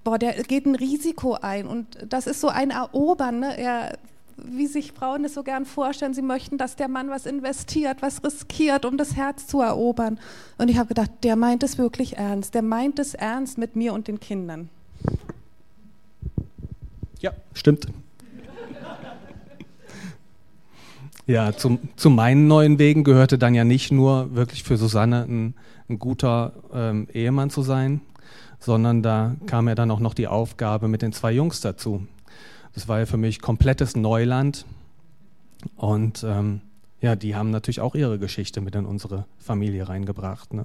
boah, 0.04 0.18
der 0.18 0.34
geht 0.42 0.66
ein 0.66 0.74
Risiko 0.74 1.34
ein 1.40 1.66
und 1.66 1.86
das 2.08 2.26
ist 2.26 2.40
so 2.40 2.48
ein 2.48 2.70
Erobern. 2.70 3.40
Ne? 3.40 3.58
Er, 3.58 3.98
wie 4.36 4.66
sich 4.66 4.92
Frauen 4.92 5.24
es 5.24 5.34
so 5.34 5.42
gern 5.42 5.64
vorstellen, 5.64 6.14
sie 6.14 6.22
möchten, 6.22 6.58
dass 6.58 6.76
der 6.76 6.88
Mann 6.88 7.08
was 7.10 7.26
investiert, 7.26 8.02
was 8.02 8.22
riskiert, 8.24 8.84
um 8.84 8.98
das 8.98 9.16
Herz 9.16 9.46
zu 9.46 9.60
erobern. 9.60 10.18
Und 10.58 10.68
ich 10.68 10.78
habe 10.78 10.88
gedacht, 10.88 11.10
der 11.22 11.36
meint 11.36 11.62
es 11.62 11.78
wirklich 11.78 12.16
ernst. 12.16 12.54
Der 12.54 12.62
meint 12.62 12.98
es 12.98 13.14
ernst 13.14 13.58
mit 13.58 13.76
mir 13.76 13.92
und 13.92 14.08
den 14.08 14.20
Kindern. 14.20 14.68
Ja, 17.20 17.32
stimmt. 17.54 17.86
Ja, 21.26 21.56
zum, 21.56 21.78
zu 21.96 22.10
meinen 22.10 22.48
neuen 22.48 22.78
Wegen 22.78 23.02
gehörte 23.02 23.38
dann 23.38 23.54
ja 23.54 23.64
nicht 23.64 23.90
nur 23.90 24.34
wirklich 24.34 24.62
für 24.62 24.76
Susanne 24.76 25.24
ein, 25.26 25.54
ein 25.88 25.98
guter 25.98 26.52
ähm, 26.74 27.08
Ehemann 27.14 27.48
zu 27.48 27.62
sein, 27.62 28.02
sondern 28.64 29.02
da 29.02 29.36
kam 29.46 29.68
ja 29.68 29.74
dann 29.74 29.90
auch 29.90 30.00
noch 30.00 30.14
die 30.14 30.26
Aufgabe 30.26 30.88
mit 30.88 31.02
den 31.02 31.12
zwei 31.12 31.32
Jungs 31.32 31.60
dazu. 31.60 32.06
Das 32.74 32.88
war 32.88 32.98
ja 32.98 33.06
für 33.06 33.18
mich 33.18 33.40
komplettes 33.40 33.94
Neuland 33.94 34.64
und 35.76 36.24
ähm, 36.24 36.60
ja, 37.00 37.14
die 37.14 37.36
haben 37.36 37.50
natürlich 37.50 37.80
auch 37.80 37.94
ihre 37.94 38.18
Geschichte 38.18 38.62
mit 38.62 38.74
in 38.74 38.86
unsere 38.86 39.26
Familie 39.38 39.88
reingebracht. 39.88 40.54
Ne? 40.54 40.64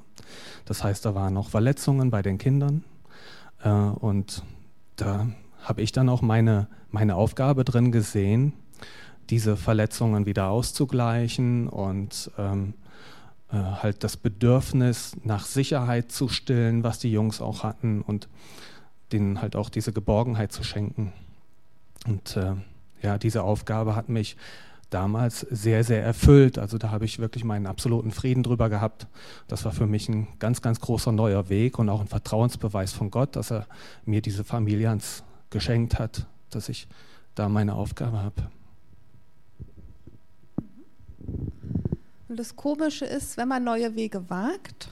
Das 0.66 0.84
heißt, 0.84 1.06
da 1.06 1.14
waren 1.14 1.34
noch 1.34 1.50
Verletzungen 1.50 2.10
bei 2.10 2.22
den 2.22 2.38
Kindern 2.38 2.84
äh, 3.64 3.70
und 3.70 4.44
da 4.96 5.28
habe 5.62 5.82
ich 5.82 5.92
dann 5.92 6.08
auch 6.08 6.22
meine, 6.22 6.68
meine 6.92 7.16
Aufgabe 7.16 7.66
drin 7.66 7.92
gesehen, 7.92 8.54
diese 9.30 9.58
Verletzungen 9.58 10.26
wieder 10.26 10.48
auszugleichen 10.48 11.68
und 11.68 12.32
ähm, 12.38 12.74
äh, 13.52 13.58
halt 13.58 14.04
das 14.04 14.18
Bedürfnis 14.18 15.16
nach 15.24 15.46
Sicherheit 15.46 16.12
zu 16.12 16.28
stillen, 16.30 16.84
was 16.84 17.00
die 17.00 17.12
Jungs 17.12 17.42
auch 17.42 17.64
hatten 17.64 18.02
und 18.02 18.28
denen 19.12 19.42
halt 19.42 19.56
auch 19.56 19.70
diese 19.70 19.92
Geborgenheit 19.92 20.52
zu 20.52 20.64
schenken. 20.64 21.14
Und 22.08 22.38
äh, 22.38 22.54
ja, 23.02 23.18
diese 23.18 23.44
Aufgabe 23.44 23.96
hat 23.96 24.10
mich 24.10 24.38
damals 24.90 25.42
sehr, 25.42 25.84
sehr 25.84 26.04
erfüllt. 26.04 26.58
Also 26.58 26.78
da 26.78 26.92
habe 26.92 27.06
ich 27.06 27.20
wirklich 27.20 27.44
meinen 27.44 27.68
absoluten 27.68 28.12
Frieden 28.12 28.44
drüber 28.44 28.70
gehabt. 28.70 29.08
Das 29.48 29.66
war 29.66 29.72
für 29.72 29.88
mich 29.88 30.10
ein 30.10 30.28
ganz, 30.40 30.62
ganz 30.62 30.80
großer 30.80 31.12
neuer 31.12 31.50
Weg 31.50 31.80
und 31.80 31.90
auch 31.90 32.02
ein 32.02 32.08
Vertrauensbeweis 32.08 32.94
von 32.94 33.12
Gott, 33.12 33.36
dass 33.36 33.52
er 33.52 33.68
mir 34.06 34.22
diese 34.22 34.44
Familie 34.44 34.90
ans 34.90 35.24
geschenkt 35.50 36.00
hat, 36.00 36.26
dass 36.50 36.70
ich 36.70 36.88
da 37.36 37.50
meine 37.50 37.74
Aufgabe 37.76 38.22
habe. 38.22 38.50
Und 42.30 42.38
das 42.38 42.56
Komische 42.56 43.06
ist, 43.06 43.38
wenn 43.38 43.48
man 43.48 43.64
neue 43.64 43.96
Wege 43.96 44.30
wagt 44.30 44.90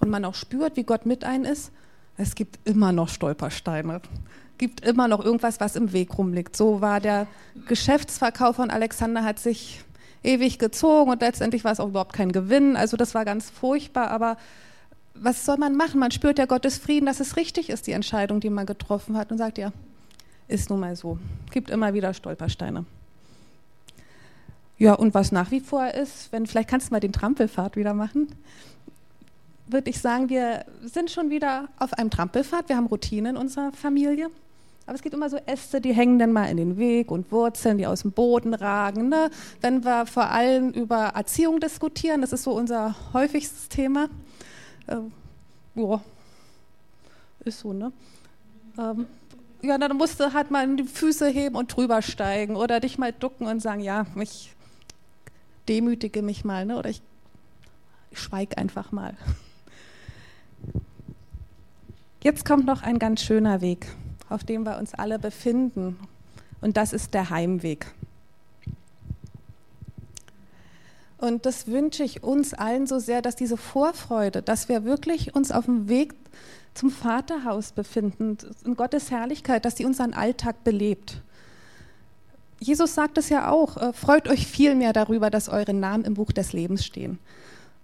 und 0.00 0.10
man 0.10 0.24
auch 0.24 0.36
spürt, 0.36 0.76
wie 0.76 0.84
Gott 0.84 1.06
mit 1.06 1.24
einem 1.24 1.44
ist, 1.44 1.72
es 2.16 2.36
gibt 2.36 2.60
immer 2.64 2.92
noch 2.92 3.08
Stolpersteine. 3.08 3.96
Es 3.96 4.58
gibt 4.58 4.86
immer 4.86 5.08
noch 5.08 5.24
irgendwas, 5.24 5.58
was 5.58 5.74
im 5.74 5.92
Weg 5.92 6.16
rumliegt. 6.16 6.56
So 6.56 6.80
war 6.80 7.00
der 7.00 7.26
Geschäftsverkauf 7.66 8.56
von 8.56 8.70
Alexander, 8.70 9.24
hat 9.24 9.40
sich 9.40 9.80
ewig 10.22 10.60
gezogen 10.60 11.10
und 11.10 11.20
letztendlich 11.20 11.64
war 11.64 11.72
es 11.72 11.80
auch 11.80 11.88
überhaupt 11.88 12.12
kein 12.12 12.30
Gewinn. 12.30 12.76
Also 12.76 12.96
das 12.96 13.12
war 13.12 13.24
ganz 13.24 13.50
furchtbar, 13.50 14.12
aber 14.12 14.36
was 15.14 15.44
soll 15.44 15.56
man 15.56 15.76
machen? 15.76 15.98
Man 15.98 16.12
spürt 16.12 16.38
ja 16.38 16.46
Gottes 16.46 16.78
Frieden, 16.78 17.06
dass 17.06 17.18
es 17.18 17.36
richtig 17.36 17.70
ist, 17.70 17.88
die 17.88 17.92
Entscheidung, 17.92 18.38
die 18.38 18.50
man 18.50 18.66
getroffen 18.66 19.16
hat 19.16 19.32
und 19.32 19.38
sagt, 19.38 19.58
ja, 19.58 19.72
ist 20.46 20.70
nun 20.70 20.78
mal 20.78 20.94
so. 20.94 21.18
Gibt 21.50 21.70
immer 21.70 21.92
wieder 21.92 22.14
Stolpersteine. 22.14 22.84
Ja, 24.78 24.94
und 24.94 25.14
was 25.14 25.32
nach 25.32 25.50
wie 25.50 25.60
vor 25.60 25.86
ist, 25.88 26.32
wenn, 26.32 26.46
vielleicht 26.46 26.68
kannst 26.68 26.88
du 26.88 26.94
mal 26.94 27.00
den 27.00 27.12
Trampelfahrt 27.12 27.76
wieder 27.76 27.94
machen. 27.94 28.28
würde 29.66 29.90
ich 29.90 30.00
sagen, 30.00 30.28
wir 30.28 30.64
sind 30.82 31.10
schon 31.10 31.30
wieder 31.30 31.68
auf 31.78 31.94
einem 31.94 32.10
Trampelpfad. 32.10 32.68
Wir 32.68 32.76
haben 32.76 32.86
Routine 32.86 33.30
in 33.30 33.36
unserer 33.36 33.72
Familie. 33.72 34.28
Aber 34.84 34.96
es 34.96 35.02
gibt 35.02 35.14
immer 35.14 35.30
so 35.30 35.38
Äste, 35.46 35.80
die 35.80 35.92
hängen 35.92 36.18
dann 36.18 36.32
mal 36.32 36.46
in 36.46 36.56
den 36.56 36.76
Weg 36.76 37.10
und 37.10 37.30
Wurzeln, 37.30 37.78
die 37.78 37.86
aus 37.86 38.02
dem 38.02 38.12
Boden 38.12 38.52
ragen. 38.52 39.08
Ne? 39.08 39.30
Wenn 39.60 39.84
wir 39.84 40.06
vor 40.06 40.24
allem 40.24 40.70
über 40.70 41.12
Erziehung 41.14 41.60
diskutieren, 41.60 42.20
das 42.20 42.32
ist 42.32 42.42
so 42.42 42.52
unser 42.52 42.96
häufigstes 43.12 43.68
Thema. 43.68 44.08
Äh, 44.88 44.96
ja, 45.76 46.00
ist 47.44 47.60
so, 47.60 47.72
ne? 47.72 47.92
Ähm, 48.78 49.06
ja, 49.62 49.78
dann 49.78 49.96
musst 49.96 50.18
du 50.18 50.32
halt 50.32 50.50
mal 50.50 50.66
die 50.74 50.84
Füße 50.84 51.28
heben 51.28 51.54
und 51.54 51.74
drüber 51.74 52.02
steigen 52.02 52.56
oder 52.56 52.80
dich 52.80 52.98
mal 52.98 53.12
ducken 53.12 53.46
und 53.46 53.60
sagen, 53.60 53.80
ja, 53.80 54.06
ich 54.16 54.52
demütige 55.68 56.22
mich 56.22 56.44
mal, 56.44 56.66
ne? 56.66 56.78
oder 56.78 56.90
ich, 56.90 57.02
schweige 58.12 58.58
einfach 58.58 58.92
mal. 58.92 59.16
Jetzt 62.22 62.44
kommt 62.44 62.66
noch 62.66 62.82
ein 62.82 62.98
ganz 62.98 63.22
schöner 63.22 63.60
Weg 63.60 63.88
auf 64.32 64.44
dem 64.44 64.64
wir 64.64 64.78
uns 64.78 64.94
alle 64.94 65.18
befinden. 65.18 65.98
Und 66.60 66.76
das 66.76 66.92
ist 66.92 67.14
der 67.14 67.30
Heimweg. 67.30 67.86
Und 71.18 71.46
das 71.46 71.68
wünsche 71.68 72.02
ich 72.02 72.24
uns 72.24 72.52
allen 72.54 72.86
so 72.86 72.98
sehr, 72.98 73.22
dass 73.22 73.36
diese 73.36 73.56
Vorfreude, 73.56 74.42
dass 74.42 74.68
wir 74.68 74.84
wirklich 74.84 75.36
uns 75.36 75.52
auf 75.52 75.66
dem 75.66 75.88
Weg 75.88 76.14
zum 76.74 76.90
Vaterhaus 76.90 77.72
befinden, 77.72 78.38
in 78.64 78.74
Gottes 78.74 79.10
Herrlichkeit, 79.10 79.64
dass 79.64 79.76
sie 79.76 79.84
unseren 79.84 80.14
Alltag 80.14 80.64
belebt. 80.64 81.22
Jesus 82.62 82.94
sagt 82.94 83.18
es 83.18 83.28
ja 83.28 83.50
auch, 83.50 83.76
äh, 83.76 83.92
freut 83.92 84.28
euch 84.28 84.46
viel 84.46 84.76
mehr 84.76 84.92
darüber, 84.92 85.30
dass 85.30 85.48
eure 85.48 85.74
Namen 85.74 86.04
im 86.04 86.14
Buch 86.14 86.30
des 86.30 86.52
Lebens 86.52 86.84
stehen. 86.84 87.18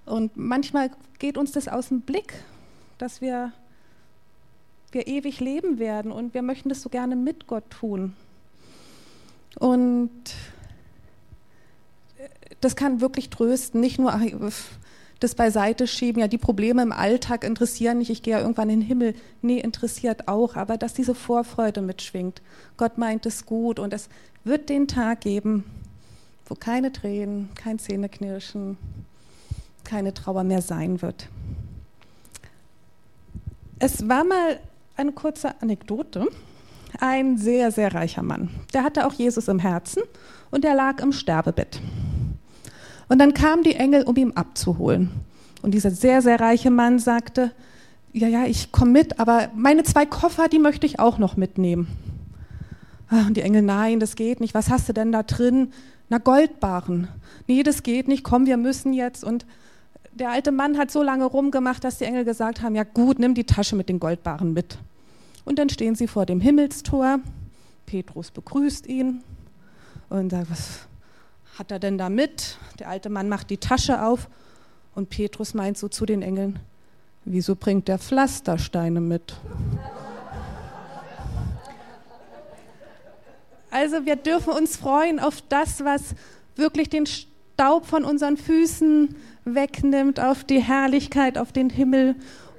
Und 0.07 0.37
manchmal 0.37 0.91
geht 1.19 1.37
uns 1.37 1.53
das 1.53 1.67
aus 1.67 1.89
dem 1.89 2.03
Blick, 2.03 2.33
dass 2.97 3.21
wir 3.21 3.53
wir 4.91 5.07
ewig 5.07 5.41
leben 5.41 5.79
werden 5.79 6.11
und 6.11 6.33
wir 6.33 6.41
möchten 6.41 6.71
das 6.71 6.81
so 6.81 6.89
gerne 6.89 7.15
mit 7.15 7.47
Gott 7.47 7.69
tun. 7.69 8.15
Und 9.59 10.11
das 12.61 12.75
kann 12.75 13.03
wirklich 13.03 13.29
trösten, 13.29 13.81
nicht 13.81 13.99
nur 13.99 14.15
das 15.21 15.35
beiseite 15.35 15.87
schieben, 15.87 16.21
ja, 16.21 16.29
die 16.29 16.39
Probleme 16.39 16.83
im 16.83 16.93
Alltag 16.93 17.45
interessieren 17.45 17.99
nicht, 17.99 18.11
ich 18.11 18.23
gehe 18.23 18.35
ja 18.35 18.41
irgendwann 18.41 18.71
in 18.71 18.81
den 18.81 18.87
Himmel. 18.87 19.15
Nee, 19.43 19.59
interessiert 19.59 20.29
auch, 20.29 20.55
aber 20.57 20.77
dass 20.77 20.95
diese 20.95 21.15
Vorfreude 21.15 21.83
mitschwingt. 21.83 22.41
Gott 22.77 22.99
meint 22.99 23.27
es 23.27 23.45
gut 23.45 23.79
und 23.79 23.93
es 23.93 24.09
wird 24.45 24.69
den 24.69 24.87
Tag 24.87 25.23
geben, 25.23 25.65
wo 26.47 26.55
keine 26.55 26.93
Tränen, 26.93 27.49
kein 27.55 27.79
Zähneknirschen, 27.79 28.79
keine 29.85 30.15
Trauer 30.15 30.45
mehr 30.45 30.63
sein 30.63 31.03
wird. 31.03 31.29
Es 33.81 34.09
war 34.09 34.25
mal 34.25 34.59
eine 34.97 35.13
kurze 35.13 35.61
Anekdote. 35.61 36.27
Ein 37.01 37.37
sehr, 37.37 37.71
sehr 37.71 37.95
reicher 37.95 38.23
Mann. 38.23 38.51
Der 38.73 38.83
hatte 38.83 39.07
auch 39.07 39.13
Jesus 39.13 39.49
im 39.49 39.59
Herzen 39.59 40.03
und 40.51 40.65
er 40.65 40.75
lag 40.75 41.01
im 41.01 41.13
Sterbebett. 41.13 41.81
Und 43.09 43.19
dann 43.19 43.35
kamen 43.35 43.63
die 43.63 43.75
Engel, 43.75 44.03
um 44.03 44.17
ihn 44.17 44.33
abzuholen. 44.33 45.11
Und 45.63 45.73
dieser 45.73 45.91
sehr, 45.91 46.23
sehr 46.23 46.41
reiche 46.41 46.71
Mann 46.71 46.99
sagte, 46.99 47.53
ja, 48.13 48.29
ja, 48.29 48.45
ich 48.45 48.73
komme 48.73 48.93
mit, 48.93 49.21
aber 49.21 49.51
meine 49.55 49.83
zwei 49.83 50.07
Koffer, 50.07 50.49
die 50.49 50.59
möchte 50.59 50.87
ich 50.87 50.99
auch 50.99 51.19
noch 51.19 51.37
mitnehmen. 51.37 51.89
Ah, 53.11 53.27
und 53.27 53.37
die 53.37 53.43
Engel, 53.43 53.63
nein, 53.63 54.01
das 54.01 54.17
geht 54.17 54.41
nicht. 54.41 54.55
Was 54.55 54.71
hast 54.71 54.89
du 54.89 54.93
denn 54.93 55.13
da 55.13 55.23
drin? 55.23 55.73
Na, 56.09 56.19
Goldbarren. 56.19 57.09
Nee, 57.47 57.63
das 57.63 57.83
geht 57.83 58.09
nicht. 58.09 58.23
Komm, 58.23 58.47
wir 58.47 58.57
müssen 58.57 58.93
jetzt. 58.93 59.25
Und 59.25 59.47
der 60.13 60.31
alte 60.31 60.53
Mann 60.53 60.77
hat 60.77 60.91
so 60.91 61.03
lange 61.03 61.25
rumgemacht, 61.25 61.85
dass 61.85 61.99
die 61.99 62.05
Engel 62.05 62.25
gesagt 62.25 62.63
haben, 62.63 62.75
ja 62.75 62.85
gut, 62.85 63.19
nimm 63.19 63.35
die 63.35 63.45
Tasche 63.45 63.77
mit 63.77 63.89
den 63.89 64.01
Goldbarren 64.01 64.53
mit. 64.53 64.79
Und 65.45 65.59
dann 65.59 65.71
stehen 65.71 65.95
sie 65.95 66.07
vor 66.07 66.27
dem 66.27 66.41
Himmelstor. 66.41 67.21
Petrus 67.87 68.31
begrüßt 68.31 68.87
ihn 68.87 69.23
und 70.11 70.31
sagt, 70.31 70.51
was 70.51 70.81
hat 71.59 71.73
er 71.73 71.81
denn 71.81 71.99
da 71.99 72.09
mit? 72.09 72.57
Der 72.79 72.89
alte 72.89 73.11
Mann 73.11 73.29
macht 73.29 73.51
die 73.51 73.57
Tasche 73.57 74.03
auf 74.03 74.29
und 74.95 75.11
Petrus 75.11 75.55
meint 75.55 75.77
so 75.77 75.89
zu 75.89 76.07
den 76.07 76.23
Engeln, 76.23 76.61
wieso 77.25 77.57
bringt 77.57 77.89
der 77.89 77.99
Pflastersteine 77.99 79.01
mit? 79.01 79.35
Also 83.71 84.07
wir 84.07 84.17
dürfen 84.17 84.53
uns 84.53 84.77
freuen 84.77 85.19
auf 85.19 85.43
das, 85.49 85.85
was 85.85 86.15
wirklich 86.55 86.89
den 86.89 87.07
Staub 87.07 87.87
von 87.87 88.05
unseren 88.05 88.37
Füßen 88.37 89.17
wegnimmt, 89.45 90.21
auf 90.21 90.45
die 90.45 90.63
Herrlichkeit, 90.63 91.37
auf 91.37 91.53
den 91.53 91.71
Himmel 91.71 92.15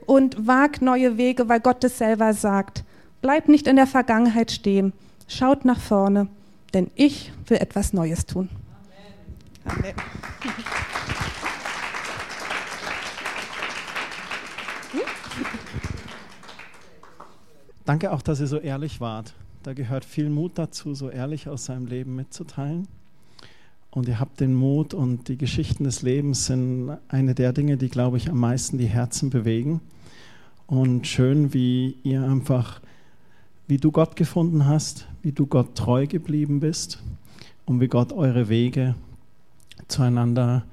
und 0.05 0.45
wagt 0.45 0.81
neue 0.81 1.17
Wege, 1.17 1.47
weil 1.47 1.61
Gott 1.61 1.83
es 1.83 1.97
selber 1.97 2.33
sagt. 2.33 2.83
Bleibt 3.21 3.47
nicht 3.47 3.65
in 3.65 3.77
der 3.77 3.87
Vergangenheit 3.87 4.51
stehen, 4.51 4.93
schaut 5.27 5.65
nach 5.65 5.79
vorne, 5.79 6.27
denn 6.73 6.91
ich 6.95 7.31
will 7.47 7.57
etwas 7.57 7.93
Neues 7.93 8.25
tun. 8.25 8.49
Amen. 9.69 9.93
Amen. 9.93 10.79
Danke 17.85 18.11
auch, 18.11 18.21
dass 18.21 18.39
ihr 18.39 18.47
so 18.47 18.59
ehrlich 18.59 19.01
wart. 19.01 19.33
Da 19.63 19.73
gehört 19.73 20.05
viel 20.05 20.29
Mut 20.29 20.53
dazu, 20.55 20.93
so 20.93 21.09
ehrlich 21.09 21.47
aus 21.47 21.65
seinem 21.65 21.87
Leben 21.87 22.15
mitzuteilen. 22.15 22.87
Und 23.91 24.07
ihr 24.07 24.19
habt 24.19 24.39
den 24.39 24.53
Mut 24.53 24.93
und 24.93 25.27
die 25.27 25.37
Geschichten 25.37 25.83
des 25.83 26.03
Lebens 26.03 26.45
sind 26.45 26.97
eine 27.07 27.33
der 27.33 27.51
Dinge, 27.53 27.77
die, 27.77 27.89
glaube 27.89 28.17
ich, 28.17 28.29
am 28.29 28.39
meisten 28.39 28.77
die 28.77 28.85
Herzen 28.85 29.31
bewegen. 29.31 29.81
Und 30.67 31.07
schön, 31.07 31.53
wie 31.53 31.97
ihr 32.03 32.23
einfach, 32.23 32.79
wie 33.67 33.77
du 33.77 33.91
Gott 33.91 34.15
gefunden 34.15 34.67
hast, 34.67 35.07
wie 35.23 35.31
du 35.31 35.47
Gott 35.47 35.73
treu 35.73 36.05
geblieben 36.05 36.59
bist 36.59 37.01
und 37.65 37.81
wie 37.81 37.87
Gott 37.87 38.13
eure 38.13 38.49
Wege 38.49 38.93
zueinander 39.87 40.63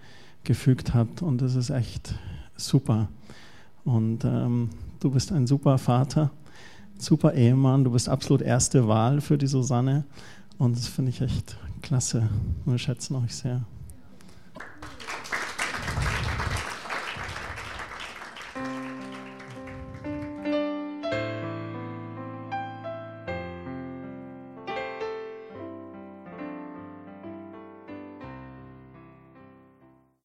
gefügt 0.45 0.95
hat. 0.95 1.23
Und 1.23 1.43
das 1.43 1.55
ist 1.55 1.71
echt 1.71 2.15
super. 2.57 3.09
Und 3.85 4.25
ähm, 4.25 4.71
du 5.01 5.11
bist 5.11 5.33
ein 5.33 5.47
super 5.47 5.79
Vater, 5.79 6.31
super 6.99 7.35
Ehemann, 7.35 7.85
du 7.85 7.93
bist 7.93 8.09
absolut 8.09 8.43
erste 8.43 8.89
Wahl 8.89 9.21
für 9.21 9.39
die 9.39 9.47
Susanne. 9.47 10.05
Und 10.59 10.77
das 10.77 10.89
finde 10.89 11.11
ich 11.11 11.21
echt 11.21 11.57
klasse. 11.83 12.29
Wir 12.65 12.79
schätzen 12.79 13.15
euch 13.17 13.35
sehr. 13.35 13.63